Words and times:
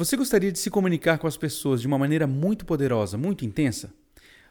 Você 0.00 0.16
gostaria 0.16 0.50
de 0.50 0.58
se 0.58 0.70
comunicar 0.70 1.18
com 1.18 1.26
as 1.26 1.36
pessoas 1.36 1.82
de 1.82 1.86
uma 1.86 1.98
maneira 1.98 2.26
muito 2.26 2.64
poderosa, 2.64 3.18
muito 3.18 3.44
intensa? 3.44 3.92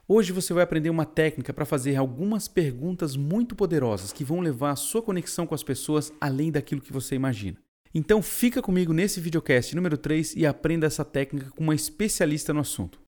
Hoje 0.08 0.32
você 0.32 0.54
vai 0.54 0.62
aprender 0.62 0.92
uma 0.92 1.06
técnica 1.06 1.52
para 1.52 1.66
fazer 1.66 1.96
algumas 1.96 2.48
perguntas 2.48 3.16
muito 3.16 3.56
poderosas 3.56 4.14
que 4.14 4.24
vão 4.24 4.42
levar 4.42 4.70
a 4.70 4.76
sua 4.76 5.02
conexão 5.02 5.48
com 5.48 5.56
as 5.56 5.64
pessoas 5.64 6.14
além 6.22 6.52
daquilo 6.52 6.80
que 6.82 6.94
você 6.94 7.16
imagina. 7.16 7.58
Então 7.92 8.22
fica 8.22 8.62
comigo 8.62 8.94
nesse 8.94 9.20
videocast 9.20 9.76
número 9.76 9.98
3 9.98 10.36
e 10.36 10.46
aprenda 10.46 10.86
essa 10.86 11.04
técnica 11.04 11.50
com 11.50 11.64
uma 11.64 11.74
especialista 11.74 12.54
no 12.54 12.60
assunto. 12.60 13.00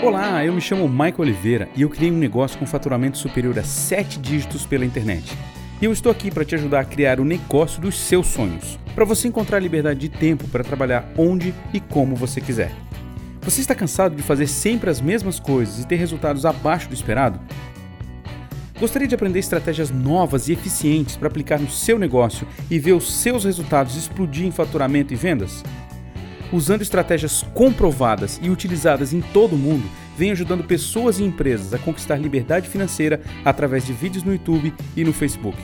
Olá, 0.00 0.46
eu 0.46 0.52
me 0.52 0.60
chamo 0.60 0.88
Michael 0.88 1.18
Oliveira 1.18 1.68
e 1.74 1.82
eu 1.82 1.90
criei 1.90 2.12
um 2.12 2.16
negócio 2.16 2.56
com 2.60 2.64
faturamento 2.64 3.18
superior 3.18 3.58
a 3.58 3.64
7 3.64 4.20
dígitos 4.20 4.64
pela 4.64 4.84
internet. 4.84 5.36
E 5.82 5.84
eu 5.84 5.92
estou 5.92 6.12
aqui 6.12 6.30
para 6.30 6.44
te 6.44 6.54
ajudar 6.54 6.78
a 6.78 6.84
criar 6.84 7.18
o 7.18 7.24
negócio 7.24 7.82
dos 7.82 7.96
seus 7.98 8.28
sonhos, 8.28 8.78
para 8.94 9.04
você 9.04 9.26
encontrar 9.26 9.58
liberdade 9.58 9.98
de 9.98 10.08
tempo 10.08 10.46
para 10.46 10.62
trabalhar 10.62 11.12
onde 11.18 11.52
e 11.74 11.80
como 11.80 12.14
você 12.14 12.40
quiser. 12.40 12.70
Você 13.40 13.62
está 13.62 13.74
cansado 13.74 14.14
de 14.14 14.22
fazer 14.22 14.46
sempre 14.46 14.88
as 14.88 15.00
mesmas 15.00 15.40
coisas 15.40 15.80
e 15.80 15.86
ter 15.88 15.96
resultados 15.96 16.46
abaixo 16.46 16.88
do 16.88 16.94
esperado? 16.94 17.40
Gostaria 18.78 19.08
de 19.08 19.16
aprender 19.16 19.40
estratégias 19.40 19.90
novas 19.90 20.46
e 20.46 20.52
eficientes 20.52 21.16
para 21.16 21.26
aplicar 21.26 21.58
no 21.58 21.68
seu 21.68 21.98
negócio 21.98 22.46
e 22.70 22.78
ver 22.78 22.92
os 22.92 23.12
seus 23.12 23.44
resultados 23.44 23.96
explodir 23.96 24.46
em 24.46 24.52
faturamento 24.52 25.12
e 25.12 25.16
vendas? 25.16 25.64
Usando 26.52 26.82
estratégias 26.82 27.42
comprovadas 27.54 28.38
e 28.40 28.50
utilizadas 28.50 29.12
em 29.12 29.20
todo 29.20 29.56
o 29.56 29.58
mundo, 29.58 29.90
vem 30.16 30.30
ajudando 30.30 30.64
pessoas 30.64 31.18
e 31.18 31.24
empresas 31.24 31.72
a 31.74 31.78
conquistar 31.78 32.16
liberdade 32.16 32.68
financeira 32.68 33.20
através 33.44 33.86
de 33.86 33.92
vídeos 33.92 34.24
no 34.24 34.32
YouTube 34.32 34.72
e 34.96 35.04
no 35.04 35.12
Facebook. 35.12 35.58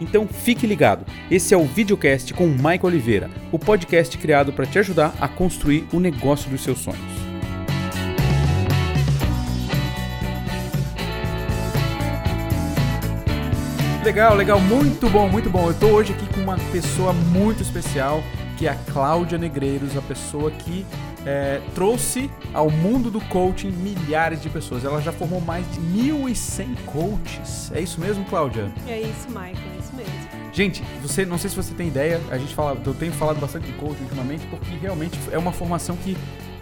Então 0.00 0.26
fique 0.26 0.66
ligado, 0.66 1.06
esse 1.30 1.54
é 1.54 1.56
o 1.56 1.64
videocast 1.64 2.34
com 2.34 2.46
Michael 2.46 2.84
Oliveira, 2.84 3.30
o 3.50 3.58
podcast 3.58 4.16
criado 4.18 4.52
para 4.52 4.66
te 4.66 4.78
ajudar 4.78 5.14
a 5.20 5.26
construir 5.26 5.86
o 5.92 5.98
negócio 5.98 6.50
dos 6.50 6.60
seus 6.62 6.78
sonhos. 6.78 7.26
Legal, 14.06 14.36
legal, 14.36 14.60
muito 14.60 15.10
bom, 15.10 15.28
muito 15.28 15.50
bom. 15.50 15.64
Eu 15.64 15.72
estou 15.72 15.90
hoje 15.90 16.12
aqui 16.12 16.32
com 16.32 16.40
uma 16.40 16.56
pessoa 16.70 17.12
muito 17.12 17.60
especial, 17.60 18.22
que 18.56 18.68
é 18.68 18.70
a 18.70 18.76
Cláudia 18.92 19.36
Negreiros, 19.36 19.96
a 19.96 20.00
pessoa 20.00 20.48
que 20.52 20.86
é, 21.26 21.60
trouxe 21.74 22.30
ao 22.54 22.70
mundo 22.70 23.10
do 23.10 23.20
coaching 23.22 23.70
milhares 23.70 24.40
de 24.40 24.48
pessoas. 24.48 24.84
Ela 24.84 25.02
já 25.02 25.10
formou 25.12 25.40
mais 25.40 25.66
de 25.72 25.80
1.100 25.80 26.76
coaches. 26.86 27.72
É 27.74 27.80
isso 27.80 28.00
mesmo, 28.00 28.24
Cláudia? 28.26 28.70
É 28.86 29.00
isso, 29.00 29.28
Michael, 29.28 29.56
é 29.74 29.78
isso 29.78 29.96
mesmo. 29.96 30.12
Gente, 30.52 30.82
você 31.02 31.26
não 31.26 31.36
sei 31.36 31.50
se 31.50 31.56
você 31.56 31.74
tem 31.74 31.88
ideia, 31.88 32.20
a 32.30 32.38
gente 32.38 32.54
fala, 32.54 32.80
eu 32.86 32.94
tenho 32.94 33.12
falado 33.12 33.38
bastante 33.38 33.66
de 33.66 33.72
coaching 33.72 34.04
ultimamente 34.04 34.46
porque 34.46 34.70
realmente 34.80 35.18
é 35.30 35.36
uma 35.36 35.52
formação 35.52 35.96
que 35.96 36.16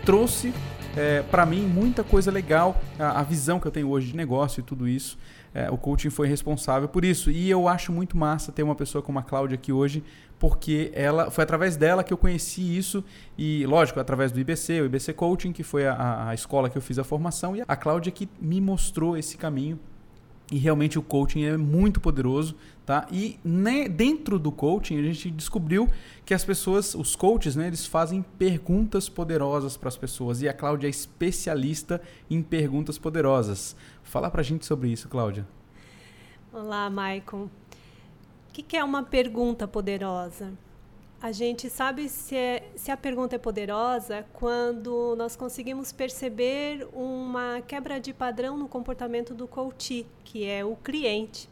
trouxe 0.05 0.53
é, 0.97 1.23
para 1.23 1.45
mim 1.45 1.63
muita 1.63 2.05
coisa 2.05 2.31
legal, 2.31 2.81
a, 2.99 3.21
a, 3.21 3.23
visão 3.23 3.59
que 3.59 3.67
eu 3.67 3.73
tenho 3.73 3.89
hoje 3.89 4.09
de 4.09 4.17
negócio 4.17 4.61
e 4.61 4.63
tudo 4.63 4.89
isso. 4.89 5.19
É, 5.53 5.71
o 5.71 5.77
coaching 5.77 6.11
foi 6.11 6.27
responsável 6.27 6.89
por 6.89 7.05
isso. 7.05 7.31
E 7.31 7.49
eu 7.49 7.69
acho 7.69 7.93
muito 7.93 8.17
massa 8.17 8.51
ter 8.51 8.63
uma 8.63 8.75
pessoa 8.75 9.03
como 9.03 9.19
a 9.19 9.23
Cláudia 9.23 9.55
aqui 9.55 9.73
hoje 9.73 10.03
porque 10.39 10.91
ela 10.95 11.31
foi 11.31 11.45
através 11.45 11.77
dela 11.77 12.03
que 12.03 12.13
eu 12.13 12.19
conheci 12.19 12.77
isso 12.77 13.05
e 13.39 13.65
lógico 13.67 14.01
através 14.01 14.33
do 14.33 14.41
IBC, 14.41 14.81
o 14.81 14.87
IBC 14.87 15.13
Coaching 15.15 15.53
que 15.53 15.63
foi 15.63 15.87
a, 15.87 16.29
a 16.29 16.35
escola 16.35 16.69
que 16.69 16.77
eu 16.77 16.83
fiz 16.83 16.99
a 16.99 17.05
formação 17.05 17.57
e 17.57 17.63
a 17.67 17.77
Cláudia 17.77 18.11
que 18.11 18.29
me 18.41 18.61
mostrou 18.61 19.17
esse 19.17 19.37
caminho 19.37 19.79
e 20.51 20.59
realmente 20.59 20.99
o 20.99 21.03
coaching 21.03 21.45
é 21.45 21.57
muito 21.57 22.01
poderoso, 22.01 22.55
tá? 22.85 23.07
E 23.11 23.39
né, 23.45 23.89
dentro 23.89 24.39
do 24.39 24.53
coaching 24.53 24.99
a 24.99 25.03
gente 25.03 25.31
descobriu 25.31 25.89
que 26.25 26.35
as 26.35 26.45
pessoas, 26.45 26.95
os 26.95 27.17
coaches, 27.17 27.57
né, 27.57 27.67
eles 27.67 27.87
fazem 27.87 28.25
perguntas 28.39 29.09
poderosas 29.09 29.77
para 29.77 29.89
as 29.89 29.97
pessoas 29.97 30.43
e 30.43 30.49
a 30.49 30.53
Cláudia 30.53 30.87
é 30.87 30.91
especialista 30.91 32.01
em 32.31 32.43
perguntas 32.43 32.99
poderosas. 32.99 33.75
Fala 34.03 34.31
para 34.31 34.41
a 34.41 34.45
gente 34.45 34.67
sobre 34.67 34.89
isso, 34.91 35.09
Cláudia. 35.09 35.47
Olá, 36.53 36.89
Maicon 36.89 37.49
que, 38.55 38.63
que 38.63 38.77
é 38.77 38.85
uma 38.85 39.03
pergunta 39.03 39.67
poderosa? 39.67 40.53
A 41.25 41.33
gente 41.33 41.71
sabe 41.71 42.07
se, 42.07 42.37
é, 42.37 42.69
se 42.77 42.91
a 42.91 42.99
pergunta 42.99 43.35
é 43.35 43.39
poderosa 43.39 44.27
quando 44.35 45.17
nós 45.17 45.35
conseguimos 45.35 45.91
perceber 45.91 46.87
uma 46.93 47.63
quebra 47.63 47.99
de 47.99 48.13
padrão 48.13 48.59
no 48.59 48.69
comportamento 48.69 49.33
do 49.33 49.49
coach, 49.49 50.07
que 50.23 50.45
é 50.45 50.63
o 50.63 50.77
cliente. 50.77 51.49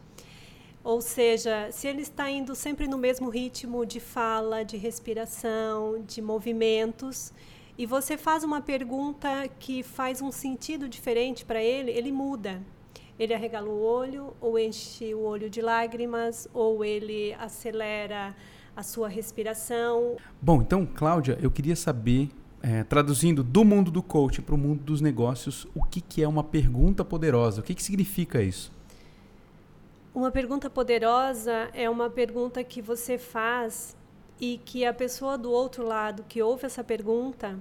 Ou 0.83 1.01
seja, 1.01 1.71
se 1.71 1.87
ele 1.87 2.03
está 2.03 2.29
indo 2.29 2.53
sempre 2.53 2.87
no 2.87 2.99
mesmo 2.99 3.29
ritmo 3.29 3.83
de 3.83 3.99
fala, 3.99 4.63
de 4.63 4.77
respiração, 4.77 6.03
de 6.03 6.21
movimentos, 6.21 7.33
e 7.75 7.87
você 7.87 8.15
faz 8.15 8.43
uma 8.43 8.61
pergunta 8.61 9.47
que 9.59 9.81
faz 9.81 10.21
um 10.21 10.31
sentido 10.31 10.87
diferente 10.87 11.43
para 11.43 11.63
ele, 11.63 11.89
ele 11.89 12.11
muda 12.11 12.61
ele 13.17 13.33
arregala 13.33 13.69
o 13.69 13.81
olho, 13.81 14.35
ou 14.41 14.57
enche 14.57 15.13
o 15.13 15.21
olho 15.21 15.49
de 15.49 15.61
lágrimas, 15.61 16.47
ou 16.53 16.83
ele 16.83 17.33
acelera 17.35 18.35
a 18.75 18.83
sua 18.83 19.07
respiração. 19.07 20.17
Bom, 20.41 20.61
então, 20.61 20.85
Cláudia, 20.85 21.37
eu 21.41 21.51
queria 21.51 21.75
saber, 21.75 22.29
é, 22.61 22.83
traduzindo 22.83 23.43
do 23.43 23.63
mundo 23.63 23.91
do 23.91 24.01
coaching 24.01 24.41
para 24.41 24.55
o 24.55 24.57
mundo 24.57 24.83
dos 24.83 25.01
negócios, 25.01 25.67
o 25.75 25.83
que, 25.83 26.01
que 26.01 26.23
é 26.23 26.27
uma 26.27 26.43
pergunta 26.43 27.03
poderosa? 27.05 27.61
O 27.61 27.63
que, 27.63 27.75
que 27.75 27.83
significa 27.83 28.41
isso? 28.41 28.71
Uma 30.13 30.31
pergunta 30.31 30.69
poderosa 30.69 31.69
é 31.73 31.89
uma 31.89 32.09
pergunta 32.09 32.63
que 32.63 32.81
você 32.81 33.17
faz 33.17 33.95
e 34.39 34.59
que 34.63 34.85
a 34.85 34.93
pessoa 34.93 35.37
do 35.37 35.51
outro 35.51 35.85
lado 35.85 36.23
que 36.27 36.41
ouve 36.41 36.65
essa 36.65 36.83
pergunta 36.83 37.59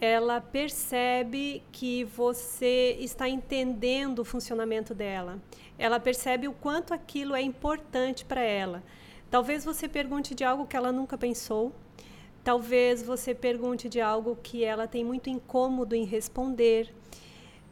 ela 0.00 0.40
percebe 0.40 1.62
que 1.72 2.04
você 2.04 2.96
está 3.00 3.28
entendendo 3.28 4.20
o 4.20 4.24
funcionamento 4.24 4.94
dela. 4.94 5.38
Ela 5.78 6.00
percebe 6.00 6.48
o 6.48 6.52
quanto 6.52 6.92
aquilo 6.92 7.34
é 7.34 7.40
importante 7.40 8.24
para 8.24 8.42
ela. 8.42 8.82
Talvez 9.34 9.64
você 9.64 9.88
pergunte 9.88 10.32
de 10.32 10.44
algo 10.44 10.64
que 10.64 10.76
ela 10.76 10.92
nunca 10.92 11.18
pensou. 11.18 11.74
Talvez 12.44 13.02
você 13.02 13.34
pergunte 13.34 13.88
de 13.88 14.00
algo 14.00 14.38
que 14.40 14.62
ela 14.62 14.86
tem 14.86 15.04
muito 15.04 15.28
incômodo 15.28 15.96
em 15.96 16.04
responder. 16.04 16.94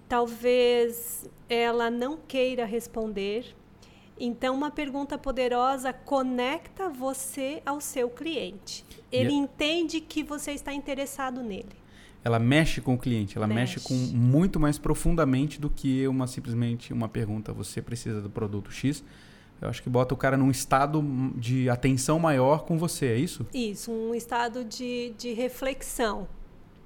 Talvez 0.08 1.24
ela 1.48 1.88
não 1.88 2.16
queira 2.16 2.64
responder. 2.64 3.54
Então, 4.18 4.56
uma 4.56 4.72
pergunta 4.72 5.16
poderosa 5.16 5.92
conecta 5.92 6.88
você 6.88 7.62
ao 7.64 7.80
seu 7.80 8.10
cliente. 8.10 8.84
Ele 9.12 9.32
entende 9.32 10.00
que 10.00 10.24
você 10.24 10.50
está 10.50 10.74
interessado 10.74 11.44
nele 11.44 11.80
ela 12.24 12.38
mexe 12.38 12.80
com 12.80 12.94
o 12.94 12.98
cliente, 12.98 13.36
ela 13.36 13.48
mexe. 13.48 13.80
mexe. 13.80 13.88
com 13.88 13.94
muito 14.16 14.60
mais 14.60 14.78
profundamente 14.78 15.60
do 15.60 15.68
que 15.68 16.06
uma 16.06 16.28
simplesmente 16.28 16.92
uma 16.92 17.08
pergunta, 17.08 17.52
você 17.52 17.82
precisa 17.82 18.20
do 18.20 18.30
produto 18.30 18.70
X. 18.70 19.02
Eu 19.62 19.68
acho 19.68 19.82
que 19.82 19.88
bota 19.88 20.12
o 20.12 20.16
cara 20.16 20.36
num 20.36 20.50
estado 20.50 21.02
de 21.36 21.70
atenção 21.70 22.18
maior 22.18 22.64
com 22.64 22.76
você, 22.76 23.06
é 23.06 23.16
isso? 23.16 23.46
Isso, 23.54 23.92
um 23.92 24.12
estado 24.12 24.64
de, 24.64 25.14
de 25.16 25.32
reflexão 25.32 26.26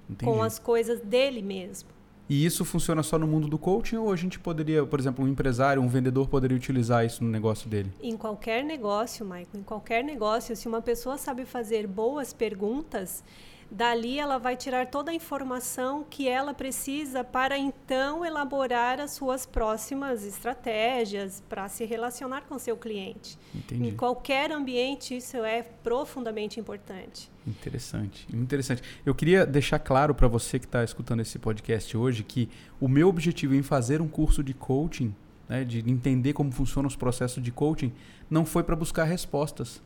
Entendi. 0.08 0.30
com 0.30 0.42
as 0.42 0.58
coisas 0.58 1.00
dele 1.00 1.40
mesmo. 1.40 1.88
E 2.28 2.44
isso 2.44 2.64
funciona 2.64 3.02
só 3.02 3.18
no 3.18 3.26
mundo 3.26 3.48
do 3.48 3.56
coaching 3.56 3.96
ou 3.96 4.12
a 4.12 4.16
gente 4.16 4.38
poderia, 4.38 4.84
por 4.84 5.00
exemplo, 5.00 5.24
um 5.24 5.28
empresário, 5.28 5.80
um 5.80 5.88
vendedor 5.88 6.28
poderia 6.28 6.56
utilizar 6.56 7.06
isso 7.06 7.24
no 7.24 7.30
negócio 7.30 7.68
dele? 7.70 7.90
Em 8.02 8.16
qualquer 8.16 8.64
negócio, 8.64 9.24
Michael, 9.24 9.46
em 9.54 9.62
qualquer 9.62 10.04
negócio, 10.04 10.54
se 10.54 10.68
uma 10.68 10.82
pessoa 10.82 11.16
sabe 11.16 11.46
fazer 11.46 11.86
boas 11.86 12.32
perguntas, 12.32 13.22
Dali 13.70 14.18
ela 14.18 14.38
vai 14.38 14.56
tirar 14.56 14.86
toda 14.86 15.10
a 15.10 15.14
informação 15.14 16.04
que 16.08 16.28
ela 16.28 16.54
precisa 16.54 17.24
para 17.24 17.58
então 17.58 18.24
elaborar 18.24 19.00
as 19.00 19.10
suas 19.12 19.44
próximas 19.44 20.24
estratégias 20.24 21.42
para 21.48 21.68
se 21.68 21.84
relacionar 21.84 22.42
com 22.42 22.58
seu 22.58 22.76
cliente. 22.76 23.36
Entendi. 23.54 23.88
Em 23.88 23.94
qualquer 23.94 24.52
ambiente 24.52 25.16
isso 25.16 25.36
é 25.38 25.62
profundamente 25.62 26.60
importante. 26.60 27.30
Interessante, 27.46 28.26
interessante. 28.32 28.82
Eu 29.04 29.14
queria 29.14 29.44
deixar 29.44 29.78
claro 29.78 30.14
para 30.14 30.28
você 30.28 30.58
que 30.58 30.66
está 30.66 30.84
escutando 30.84 31.20
esse 31.20 31.38
podcast 31.38 31.96
hoje 31.96 32.22
que 32.22 32.48
o 32.80 32.88
meu 32.88 33.08
objetivo 33.08 33.54
em 33.54 33.62
fazer 33.62 34.00
um 34.00 34.08
curso 34.08 34.42
de 34.42 34.54
coaching, 34.54 35.14
né, 35.48 35.64
de 35.64 35.78
entender 35.90 36.32
como 36.32 36.52
funcionam 36.52 36.88
os 36.88 36.96
processos 36.96 37.42
de 37.42 37.50
coaching, 37.50 37.92
não 38.30 38.44
foi 38.44 38.62
para 38.62 38.76
buscar 38.76 39.04
respostas 39.04 39.80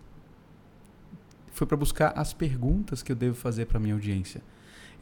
foi 1.53 1.67
para 1.67 1.77
buscar 1.77 2.13
as 2.17 2.33
perguntas 2.33 3.03
que 3.03 3.13
eu 3.13 3.17
devo 3.17 3.35
fazer 3.35 3.67
para 3.67 3.79
minha 3.79 3.95
audiência. 3.95 4.43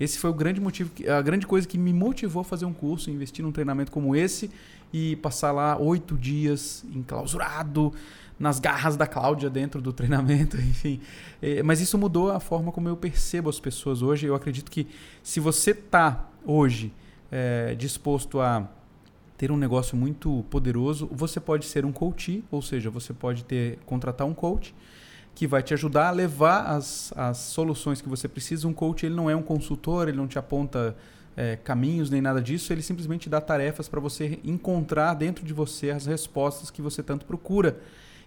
Esse 0.00 0.19
foi 0.19 0.31
o 0.31 0.35
grande 0.35 0.61
motivo, 0.61 0.91
a 1.09 1.21
grande 1.21 1.47
coisa 1.47 1.67
que 1.67 1.77
me 1.77 1.93
motivou 1.93 2.43
a 2.43 2.45
fazer 2.45 2.65
um 2.65 2.73
curso, 2.73 3.11
investir 3.11 3.45
num 3.45 3.50
treinamento 3.50 3.91
como 3.91 4.15
esse 4.15 4.50
e 4.93 5.17
passar 5.17 5.50
lá 5.50 5.77
oito 5.77 6.17
dias 6.17 6.85
enclausurado 6.95 7.93
nas 8.39 8.61
garras 8.61 8.97
da 8.97 9.06
Cláudia 9.06 9.50
dentro 9.50 9.83
do 9.83 9.93
treinamento, 9.95 10.56
enfim. 10.56 11.00
É, 11.43 11.62
mas 11.62 11.81
isso 11.81 11.99
mudou 11.99 12.31
a 12.31 12.39
forma 12.39 12.71
como 12.71 12.89
eu 12.89 12.97
percebo 12.97 13.51
as 13.51 13.59
pessoas 13.59 14.01
hoje. 14.01 14.27
Eu 14.27 14.37
acredito 14.37 14.71
que 14.71 14.87
se 15.23 15.41
você 15.41 15.73
está 15.73 16.29
hoje 16.44 16.93
é, 17.33 17.75
disposto 17.75 18.41
a 18.41 18.69
ter 19.37 19.51
um 19.51 19.56
negócio 19.56 19.97
muito 19.97 20.44
poderoso, 20.49 21.09
você 21.12 21.41
pode 21.41 21.65
ser 21.65 21.85
um 21.85 21.93
coach, 21.93 22.44
ou 22.51 22.62
seja, 22.62 22.89
você 22.89 23.12
pode 23.12 23.44
ter 23.44 23.79
contratar 23.85 24.27
um 24.27 24.35
coach 24.35 24.75
que 25.38 25.46
vai 25.46 25.62
te 25.62 25.73
ajudar 25.73 26.08
a 26.08 26.11
levar 26.11 26.62
as, 26.62 27.12
as 27.17 27.38
soluções 27.38 28.02
que 28.02 28.08
você 28.08 28.26
precisa. 28.26 28.67
Um 28.67 28.73
coach 28.73 29.06
ele 29.06 29.14
não 29.14 29.31
é 29.31 29.37
um 29.37 29.43
consultor, 29.43 30.08
ele 30.08 30.17
não 30.17 30.26
te 30.26 30.37
aponta 30.37 30.96
é, 31.37 31.55
caminhos 31.55 32.11
nem 32.11 32.20
nada 32.20 32.43
disso, 32.43 32.73
ele 32.73 32.82
simplesmente 32.82 33.31
dá 33.31 33.40
tarefas 33.40 33.88
para 33.88 34.00
você 34.00 34.40
encontrar 34.43 35.14
dentro 35.14 35.44
de 35.44 35.55
você 35.55 35.90
as 35.90 36.06
respostas 36.06 36.73
que 36.73 36.82
você 36.82 37.05
tanto 37.05 37.25
procura 37.25 37.79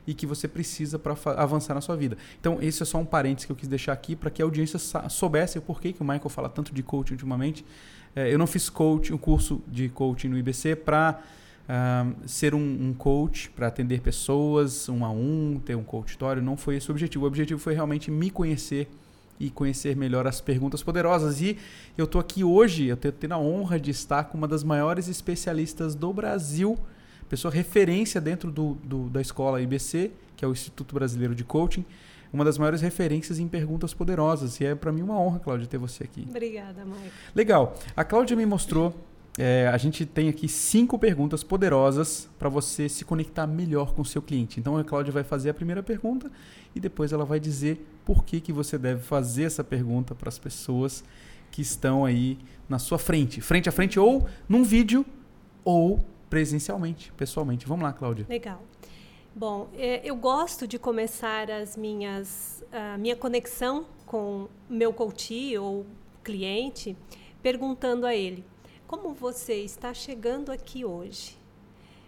e 0.07 0.13
que 0.13 0.25
você 0.25 0.47
precisa 0.47 0.97
para 0.97 1.13
avançar 1.35 1.73
na 1.73 1.81
sua 1.81 1.97
vida. 1.97 2.17
Então, 2.39 2.59
esse 2.61 2.81
é 2.81 2.85
só 2.85 2.97
um 2.97 3.05
parênteses 3.05 3.45
que 3.45 3.51
eu 3.51 3.57
quis 3.57 3.67
deixar 3.67 3.91
aqui 3.91 4.15
para 4.15 4.29
que 4.29 4.41
a 4.41 4.45
audiência 4.45 4.79
soubesse 5.09 5.57
o 5.57 5.61
porquê 5.61 5.91
que 5.91 6.01
o 6.01 6.05
Michael 6.05 6.29
fala 6.29 6.47
tanto 6.47 6.73
de 6.73 6.81
coaching 6.81 7.15
ultimamente. 7.15 7.65
É, 8.15 8.33
eu 8.33 8.37
não 8.37 8.47
fiz 8.47 8.69
coaching, 8.69 9.11
um 9.11 9.17
curso 9.17 9.61
de 9.67 9.89
coaching 9.89 10.29
no 10.29 10.37
IBC 10.37 10.77
para 10.77 11.19
uh, 11.69 12.15
ser 12.27 12.53
um, 12.53 12.59
um 12.59 12.93
coach, 12.93 13.49
para 13.51 13.67
atender 13.67 14.01
pessoas 14.01 14.87
um 14.89 15.05
a 15.05 15.11
um, 15.11 15.59
ter 15.63 15.75
um 15.75 15.83
coachitório. 15.83 16.41
Não 16.41 16.57
foi 16.57 16.77
esse 16.77 16.89
o 16.89 16.91
objetivo. 16.91 17.25
O 17.25 17.27
objetivo 17.27 17.59
foi 17.59 17.73
realmente 17.73 18.09
me 18.09 18.29
conhecer 18.29 18.89
e 19.39 19.49
conhecer 19.49 19.95
melhor 19.95 20.27
as 20.27 20.39
perguntas 20.39 20.83
poderosas. 20.83 21.41
E 21.41 21.57
eu 21.97 22.05
estou 22.05 22.21
aqui 22.21 22.43
hoje, 22.43 22.85
eu 22.85 22.97
tenho, 22.97 23.11
tenho 23.11 23.33
a 23.33 23.39
honra 23.39 23.79
de 23.79 23.89
estar 23.91 24.25
com 24.25 24.37
uma 24.37 24.47
das 24.47 24.63
maiores 24.63 25.07
especialistas 25.07 25.95
do 25.95 26.13
Brasil 26.13 26.77
pessoa 27.31 27.49
referência 27.49 28.19
dentro 28.19 28.51
do, 28.51 28.73
do, 28.83 29.09
da 29.09 29.21
escola 29.21 29.61
IBC, 29.61 30.11
que 30.35 30.43
é 30.43 30.47
o 30.47 30.51
Instituto 30.51 30.93
Brasileiro 30.93 31.33
de 31.33 31.45
Coaching, 31.45 31.85
uma 32.33 32.43
das 32.43 32.57
maiores 32.57 32.81
referências 32.81 33.39
em 33.39 33.47
perguntas 33.47 33.93
poderosas. 33.93 34.59
E 34.59 34.65
é 34.65 34.75
para 34.75 34.91
mim 34.91 35.01
uma 35.01 35.17
honra, 35.17 35.39
Cláudia, 35.39 35.65
ter 35.65 35.77
você 35.77 36.03
aqui. 36.03 36.25
Obrigada, 36.29 36.83
Maicon. 36.83 37.09
Legal. 37.33 37.79
A 37.95 38.03
Cláudia 38.03 38.35
me 38.35 38.45
mostrou. 38.45 38.93
É, 39.37 39.67
a 39.67 39.77
gente 39.77 40.05
tem 40.05 40.27
aqui 40.27 40.47
cinco 40.47 40.99
perguntas 40.99 41.43
poderosas 41.43 42.29
para 42.37 42.49
você 42.49 42.89
se 42.89 43.05
conectar 43.05 43.47
melhor 43.47 43.93
com 43.93 44.01
o 44.01 44.05
seu 44.05 44.21
cliente. 44.21 44.59
Então 44.59 44.77
a 44.77 44.83
Cláudia 44.83 45.11
vai 45.11 45.23
fazer 45.23 45.49
a 45.49 45.53
primeira 45.53 45.81
pergunta 45.81 46.29
e 46.75 46.79
depois 46.79 47.13
ela 47.13 47.23
vai 47.23 47.39
dizer 47.39 47.85
por 48.05 48.25
que, 48.25 48.41
que 48.41 48.51
você 48.51 48.77
deve 48.77 49.01
fazer 49.01 49.43
essa 49.43 49.63
pergunta 49.63 50.13
para 50.13 50.27
as 50.27 50.37
pessoas 50.37 51.03
que 51.49 51.61
estão 51.61 52.03
aí 52.05 52.37
na 52.67 52.79
sua 52.79 52.97
frente, 52.97 53.41
frente 53.41 53.67
a 53.67 53.71
frente, 53.71 53.99
ou 53.99 54.27
num 54.47 54.63
vídeo, 54.63 55.05
ou 55.63 56.03
presencialmente, 56.29 57.11
pessoalmente. 57.13 57.65
Vamos 57.67 57.83
lá, 57.83 57.93
Cláudia. 57.93 58.25
Legal. 58.29 58.63
Bom, 59.35 59.69
é, 59.77 60.01
eu 60.03 60.15
gosto 60.15 60.67
de 60.67 60.77
começar 60.77 61.49
as 61.49 61.77
minhas, 61.77 62.63
a 62.71 62.97
minha 62.97 63.15
conexão 63.15 63.85
com 64.05 64.47
meu 64.69 64.91
coach 64.91 65.57
ou 65.57 65.85
cliente 66.23 66.97
perguntando 67.41 68.05
a 68.05 68.15
ele: 68.15 68.43
como 68.91 69.13
você 69.13 69.53
está 69.53 69.93
chegando 69.93 70.51
aqui 70.51 70.83
hoje? 70.83 71.37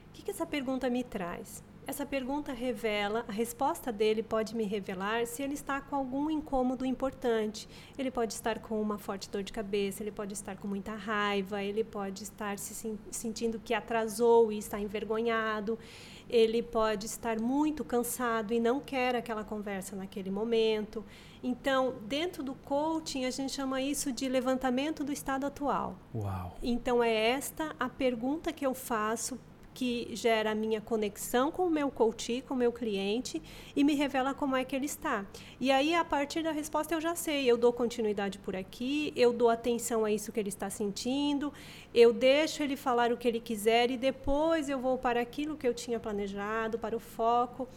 O 0.10 0.12
que, 0.12 0.22
que 0.22 0.32
essa 0.32 0.46
pergunta 0.46 0.90
me 0.90 1.02
traz? 1.02 1.64
Essa 1.88 2.06
pergunta 2.06 2.52
revela, 2.52 3.24
a 3.26 3.32
resposta 3.32 3.90
dele 3.90 4.22
pode 4.22 4.54
me 4.54 4.66
revelar 4.66 5.26
se 5.26 5.42
ele 5.42 5.54
está 5.54 5.80
com 5.80 5.96
algum 5.96 6.30
incômodo 6.30 6.86
importante. 6.86 7.70
Ele 7.98 8.12
pode 8.12 8.34
estar 8.34 8.60
com 8.60 8.82
uma 8.82 8.98
forte 8.98 9.30
dor 9.30 9.44
de 9.44 9.54
cabeça, 9.54 10.04
ele 10.04 10.12
pode 10.12 10.34
estar 10.34 10.58
com 10.58 10.68
muita 10.68 10.94
raiva, 10.94 11.64
ele 11.64 11.86
pode 11.86 12.24
estar 12.24 12.60
se 12.60 12.98
sentindo 13.12 13.60
que 13.60 13.74
atrasou 13.74 14.52
e 14.52 14.58
está 14.58 14.78
envergonhado, 14.78 15.80
ele 16.30 16.64
pode 16.64 17.06
estar 17.06 17.40
muito 17.40 17.84
cansado 17.84 18.54
e 18.54 18.60
não 18.60 18.80
quer 18.80 19.16
aquela 19.16 19.44
conversa 19.44 19.96
naquele 19.96 20.32
momento. 20.32 21.06
Então, 21.44 21.96
dentro 22.04 22.42
do 22.42 22.56
coaching, 22.56 23.26
a 23.26 23.32
gente 23.32 23.52
chama 23.52 23.82
isso 23.82 24.12
de 24.12 24.30
levantamento 24.30 25.04
do 25.04 25.12
estado 25.12 25.46
atual. 25.46 25.98
Uau. 26.16 26.58
Então, 26.64 27.04
é 27.04 27.14
esta 27.14 27.76
a 27.80 27.90
pergunta 27.90 28.54
que 28.54 28.66
eu 28.66 28.74
faço 28.74 29.40
que 29.74 30.10
gera 30.14 30.52
a 30.52 30.56
minha 30.56 30.80
conexão 30.80 31.52
com 31.52 31.66
o 31.66 31.70
meu 31.70 31.90
coach, 31.90 32.44
com 32.48 32.54
o 32.54 32.58
meu 32.58 32.72
cliente 32.72 33.42
e 33.76 33.84
me 33.84 33.96
revela 33.96 34.34
como 34.34 34.56
é 34.56 34.64
que 34.64 34.76
ele 34.76 34.86
está. 34.86 35.26
E 35.60 35.72
aí, 35.72 35.94
a 35.94 36.06
partir 36.06 36.44
da 36.44 36.52
resposta, 36.52 36.94
eu 36.94 37.02
já 37.02 37.16
sei, 37.16 37.46
eu 37.46 37.58
dou 37.58 37.74
continuidade 37.74 38.38
por 38.40 38.56
aqui, 38.56 39.12
eu 39.16 39.34
dou 39.34 39.50
atenção 39.50 40.06
a 40.06 40.12
isso 40.12 40.32
que 40.32 40.40
ele 40.40 40.50
está 40.50 40.70
sentindo, 40.70 41.52
eu 41.94 42.14
deixo 42.14 42.62
ele 42.62 42.76
falar 42.76 43.12
o 43.12 43.18
que 43.18 43.28
ele 43.28 43.40
quiser 43.40 43.90
e 43.92 43.98
depois 43.98 44.70
eu 44.70 44.80
vou 44.80 44.98
para 44.98 45.22
aquilo 45.22 45.58
que 45.58 45.68
eu 45.68 45.74
tinha 45.74 46.00
planejado, 46.00 46.78
para 46.78 46.96
o 46.96 47.00
foco. 47.00 47.68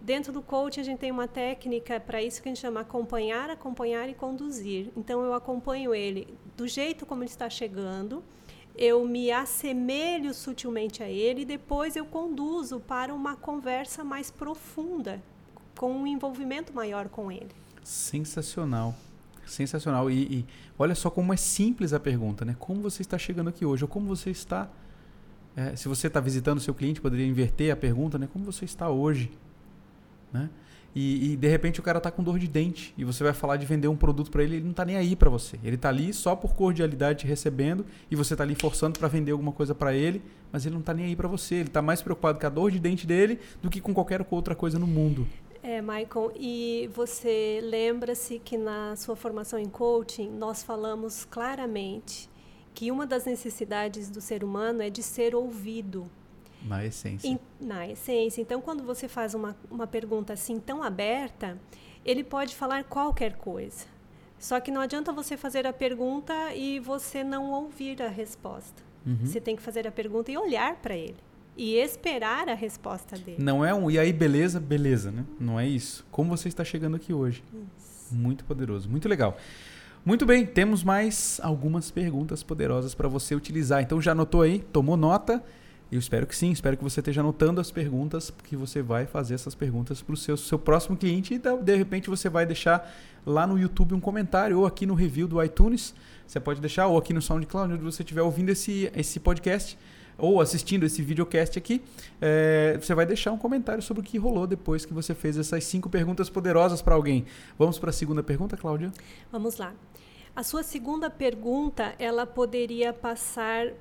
Dentro 0.00 0.32
do 0.32 0.42
coaching, 0.42 0.80
a 0.80 0.84
gente 0.84 0.98
tem 0.98 1.12
uma 1.12 1.28
técnica 1.28 2.00
para 2.00 2.20
isso 2.20 2.42
que 2.42 2.48
a 2.48 2.50
gente 2.50 2.60
chama 2.60 2.80
acompanhar, 2.80 3.48
acompanhar 3.50 4.08
e 4.08 4.14
conduzir. 4.14 4.88
Então, 4.96 5.24
eu 5.24 5.32
acompanho 5.32 5.94
ele 5.94 6.26
do 6.56 6.66
jeito 6.66 7.06
como 7.06 7.22
ele 7.22 7.30
está 7.30 7.48
chegando, 7.48 8.22
eu 8.76 9.06
me 9.06 9.30
assemelho 9.30 10.32
sutilmente 10.32 11.02
a 11.02 11.08
ele 11.08 11.42
e 11.42 11.44
depois 11.44 11.96
eu 11.96 12.04
conduzo 12.04 12.80
para 12.80 13.14
uma 13.14 13.36
conversa 13.36 14.02
mais 14.02 14.30
profunda, 14.30 15.22
com 15.76 15.92
um 15.92 16.06
envolvimento 16.06 16.72
maior 16.72 17.08
com 17.08 17.30
ele. 17.30 17.50
Sensacional. 17.82 18.94
Sensacional. 19.46 20.10
E, 20.10 20.22
e 20.22 20.46
olha 20.78 20.94
só 20.94 21.10
como 21.10 21.32
é 21.32 21.36
simples 21.36 21.92
a 21.92 22.00
pergunta, 22.00 22.44
né? 22.44 22.56
Como 22.58 22.80
você 22.80 23.02
está 23.02 23.18
chegando 23.18 23.48
aqui 23.48 23.64
hoje? 23.64 23.84
Ou 23.84 23.88
como 23.88 24.06
você 24.06 24.30
está. 24.30 24.70
É, 25.54 25.76
se 25.76 25.88
você 25.88 26.06
está 26.06 26.20
visitando 26.20 26.58
o 26.58 26.60
seu 26.60 26.74
cliente, 26.74 27.00
poderia 27.00 27.26
inverter 27.26 27.72
a 27.72 27.76
pergunta, 27.76 28.18
né? 28.18 28.28
Como 28.32 28.44
você 28.44 28.64
está 28.64 28.88
hoje? 28.88 29.30
Né? 30.32 30.48
E, 30.94 31.32
e, 31.32 31.36
de 31.36 31.48
repente 31.48 31.80
o 31.80 31.82
cara 31.82 32.00
tá 32.00 32.10
com 32.10 32.22
dor 32.22 32.38
de 32.38 32.46
dente 32.46 32.92
e 32.98 33.04
você 33.04 33.24
vai 33.24 33.32
falar 33.32 33.56
de 33.56 33.64
vender 33.64 33.88
um 33.88 33.96
produto 33.96 34.30
para 34.30 34.42
ele, 34.42 34.56
ele 34.56 34.64
não 34.64 34.74
tá 34.74 34.84
nem 34.84 34.96
aí 34.96 35.16
para 35.16 35.30
você. 35.30 35.58
Ele 35.64 35.76
tá 35.76 35.88
ali 35.88 36.12
só 36.12 36.36
por 36.36 36.54
cordialidade 36.54 37.20
te 37.20 37.26
recebendo 37.26 37.86
e 38.10 38.16
você 38.16 38.36
tá 38.36 38.42
ali 38.44 38.54
forçando 38.54 38.98
para 38.98 39.08
vender 39.08 39.32
alguma 39.32 39.52
coisa 39.52 39.74
para 39.74 39.94
ele, 39.94 40.20
mas 40.52 40.66
ele 40.66 40.74
não 40.74 40.82
tá 40.82 40.92
nem 40.92 41.06
aí 41.06 41.16
para 41.16 41.28
você. 41.28 41.56
Ele 41.56 41.70
tá 41.70 41.80
mais 41.80 42.02
preocupado 42.02 42.38
com 42.38 42.46
a 42.46 42.50
dor 42.50 42.70
de 42.70 42.78
dente 42.78 43.06
dele 43.06 43.38
do 43.62 43.70
que 43.70 43.80
com 43.80 43.94
qualquer 43.94 44.26
outra 44.30 44.54
coisa 44.54 44.78
no 44.78 44.86
mundo. 44.86 45.26
É, 45.62 45.80
Michael, 45.80 46.32
e 46.36 46.90
você 46.92 47.60
lembra-se 47.62 48.40
que 48.40 48.58
na 48.58 48.96
sua 48.96 49.14
formação 49.14 49.58
em 49.58 49.68
coaching 49.68 50.28
nós 50.28 50.62
falamos 50.62 51.24
claramente 51.24 52.28
que 52.74 52.90
uma 52.90 53.06
das 53.06 53.24
necessidades 53.24 54.10
do 54.10 54.20
ser 54.20 54.42
humano 54.42 54.82
é 54.82 54.90
de 54.90 55.02
ser 55.02 55.34
ouvido. 55.34 56.10
Na 56.64 56.84
essência. 56.84 57.28
Em, 57.28 57.38
na 57.60 57.88
essência. 57.88 58.40
Então, 58.40 58.60
quando 58.60 58.82
você 58.82 59.08
faz 59.08 59.34
uma, 59.34 59.56
uma 59.70 59.86
pergunta 59.86 60.32
assim 60.32 60.60
tão 60.60 60.82
aberta, 60.82 61.58
ele 62.04 62.22
pode 62.22 62.54
falar 62.54 62.84
qualquer 62.84 63.36
coisa. 63.36 63.86
Só 64.38 64.58
que 64.58 64.70
não 64.70 64.80
adianta 64.80 65.12
você 65.12 65.36
fazer 65.36 65.66
a 65.66 65.72
pergunta 65.72 66.52
e 66.54 66.80
você 66.80 67.22
não 67.22 67.50
ouvir 67.52 68.02
a 68.02 68.08
resposta. 68.08 68.82
Uhum. 69.06 69.18
Você 69.24 69.40
tem 69.40 69.54
que 69.54 69.62
fazer 69.62 69.86
a 69.86 69.92
pergunta 69.92 70.30
e 70.32 70.36
olhar 70.36 70.76
para 70.76 70.96
ele. 70.96 71.16
E 71.56 71.74
esperar 71.76 72.48
a 72.48 72.54
resposta 72.54 73.16
dele. 73.16 73.36
Não 73.38 73.64
é 73.64 73.74
um 73.74 73.90
e 73.90 73.98
aí, 73.98 74.12
beleza, 74.12 74.58
beleza, 74.58 75.10
né? 75.12 75.24
Não 75.38 75.60
é 75.60 75.66
isso. 75.68 76.04
Como 76.10 76.36
você 76.36 76.48
está 76.48 76.64
chegando 76.64 76.96
aqui 76.96 77.12
hoje? 77.12 77.44
Isso. 77.78 78.14
Muito 78.14 78.44
poderoso, 78.44 78.88
muito 78.88 79.08
legal. 79.08 79.36
Muito 80.04 80.26
bem, 80.26 80.44
temos 80.44 80.82
mais 80.82 81.38
algumas 81.42 81.90
perguntas 81.92 82.42
poderosas 82.42 82.94
para 82.94 83.06
você 83.06 83.36
utilizar. 83.36 83.80
Então 83.80 84.00
já 84.00 84.10
anotou 84.10 84.42
aí? 84.42 84.58
Tomou 84.72 84.96
nota? 84.96 85.40
Eu 85.92 85.98
espero 85.98 86.26
que 86.26 86.34
sim, 86.34 86.50
espero 86.50 86.74
que 86.74 86.82
você 86.82 87.00
esteja 87.00 87.20
anotando 87.20 87.60
as 87.60 87.70
perguntas, 87.70 88.30
porque 88.30 88.56
você 88.56 88.80
vai 88.80 89.04
fazer 89.04 89.34
essas 89.34 89.54
perguntas 89.54 90.00
para 90.00 90.14
o 90.14 90.16
seu, 90.16 90.38
seu 90.38 90.58
próximo 90.58 90.96
cliente 90.96 91.34
e 91.34 91.38
de 91.38 91.76
repente 91.76 92.08
você 92.08 92.30
vai 92.30 92.46
deixar 92.46 92.90
lá 93.26 93.46
no 93.46 93.58
YouTube 93.58 93.92
um 93.92 94.00
comentário 94.00 94.58
ou 94.58 94.64
aqui 94.64 94.86
no 94.86 94.94
review 94.94 95.28
do 95.28 95.44
iTunes. 95.44 95.94
Você 96.26 96.40
pode 96.40 96.62
deixar, 96.62 96.86
ou 96.86 96.96
aqui 96.96 97.12
no 97.12 97.20
SoundCloud, 97.20 97.74
onde 97.74 97.84
você 97.84 98.02
estiver 98.02 98.22
ouvindo 98.22 98.48
esse, 98.48 98.90
esse 98.96 99.20
podcast 99.20 99.78
ou 100.16 100.40
assistindo 100.40 100.86
esse 100.86 101.02
videocast 101.02 101.58
aqui, 101.58 101.82
é, 102.22 102.78
você 102.80 102.94
vai 102.94 103.04
deixar 103.04 103.30
um 103.32 103.38
comentário 103.38 103.82
sobre 103.82 104.00
o 104.00 104.04
que 104.04 104.16
rolou 104.16 104.46
depois 104.46 104.86
que 104.86 104.94
você 104.94 105.14
fez 105.14 105.36
essas 105.36 105.62
cinco 105.64 105.90
perguntas 105.90 106.30
poderosas 106.30 106.80
para 106.80 106.94
alguém. 106.94 107.26
Vamos 107.58 107.78
para 107.78 107.90
a 107.90 107.92
segunda 107.92 108.22
pergunta, 108.22 108.56
Cláudia? 108.56 108.90
Vamos 109.30 109.58
lá. 109.58 109.74
A 110.34 110.42
sua 110.42 110.62
segunda 110.62 111.10
pergunta, 111.10 111.94
ela 111.98 112.24
poderia 112.24 112.94
passar 112.94 113.74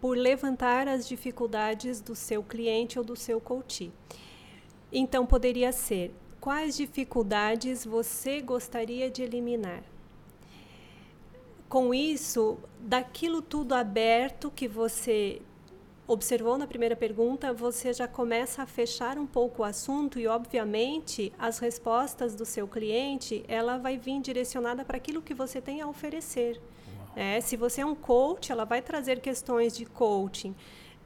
por 0.00 0.16
levantar 0.16 0.88
as 0.88 1.06
dificuldades 1.08 2.00
do 2.00 2.14
seu 2.14 2.42
cliente 2.42 2.98
ou 2.98 3.04
do 3.04 3.16
seu 3.16 3.40
coach. 3.40 3.92
Então, 4.92 5.26
poderia 5.26 5.72
ser: 5.72 6.14
quais 6.40 6.76
dificuldades 6.76 7.84
você 7.84 8.40
gostaria 8.40 9.10
de 9.10 9.22
eliminar? 9.22 9.82
Com 11.68 11.92
isso, 11.92 12.58
daquilo 12.80 13.42
tudo 13.42 13.74
aberto 13.74 14.50
que 14.50 14.66
você 14.66 15.42
observou 16.06 16.56
na 16.56 16.66
primeira 16.66 16.96
pergunta, 16.96 17.52
você 17.52 17.92
já 17.92 18.08
começa 18.08 18.62
a 18.62 18.66
fechar 18.66 19.18
um 19.18 19.26
pouco 19.26 19.60
o 19.60 19.64
assunto 19.64 20.18
e, 20.18 20.26
obviamente, 20.26 21.30
as 21.38 21.58
respostas 21.58 22.34
do 22.34 22.46
seu 22.46 22.66
cliente, 22.66 23.44
ela 23.46 23.76
vai 23.76 23.98
vir 23.98 24.18
direcionada 24.22 24.86
para 24.86 24.96
aquilo 24.96 25.20
que 25.20 25.34
você 25.34 25.60
tem 25.60 25.82
a 25.82 25.86
oferecer. 25.86 26.58
É, 27.16 27.40
se 27.40 27.56
você 27.56 27.80
é 27.80 27.86
um 27.86 27.94
coach, 27.94 28.52
ela 28.52 28.64
vai 28.64 28.80
trazer 28.80 29.20
questões 29.20 29.76
de 29.76 29.84
coaching, 29.84 30.54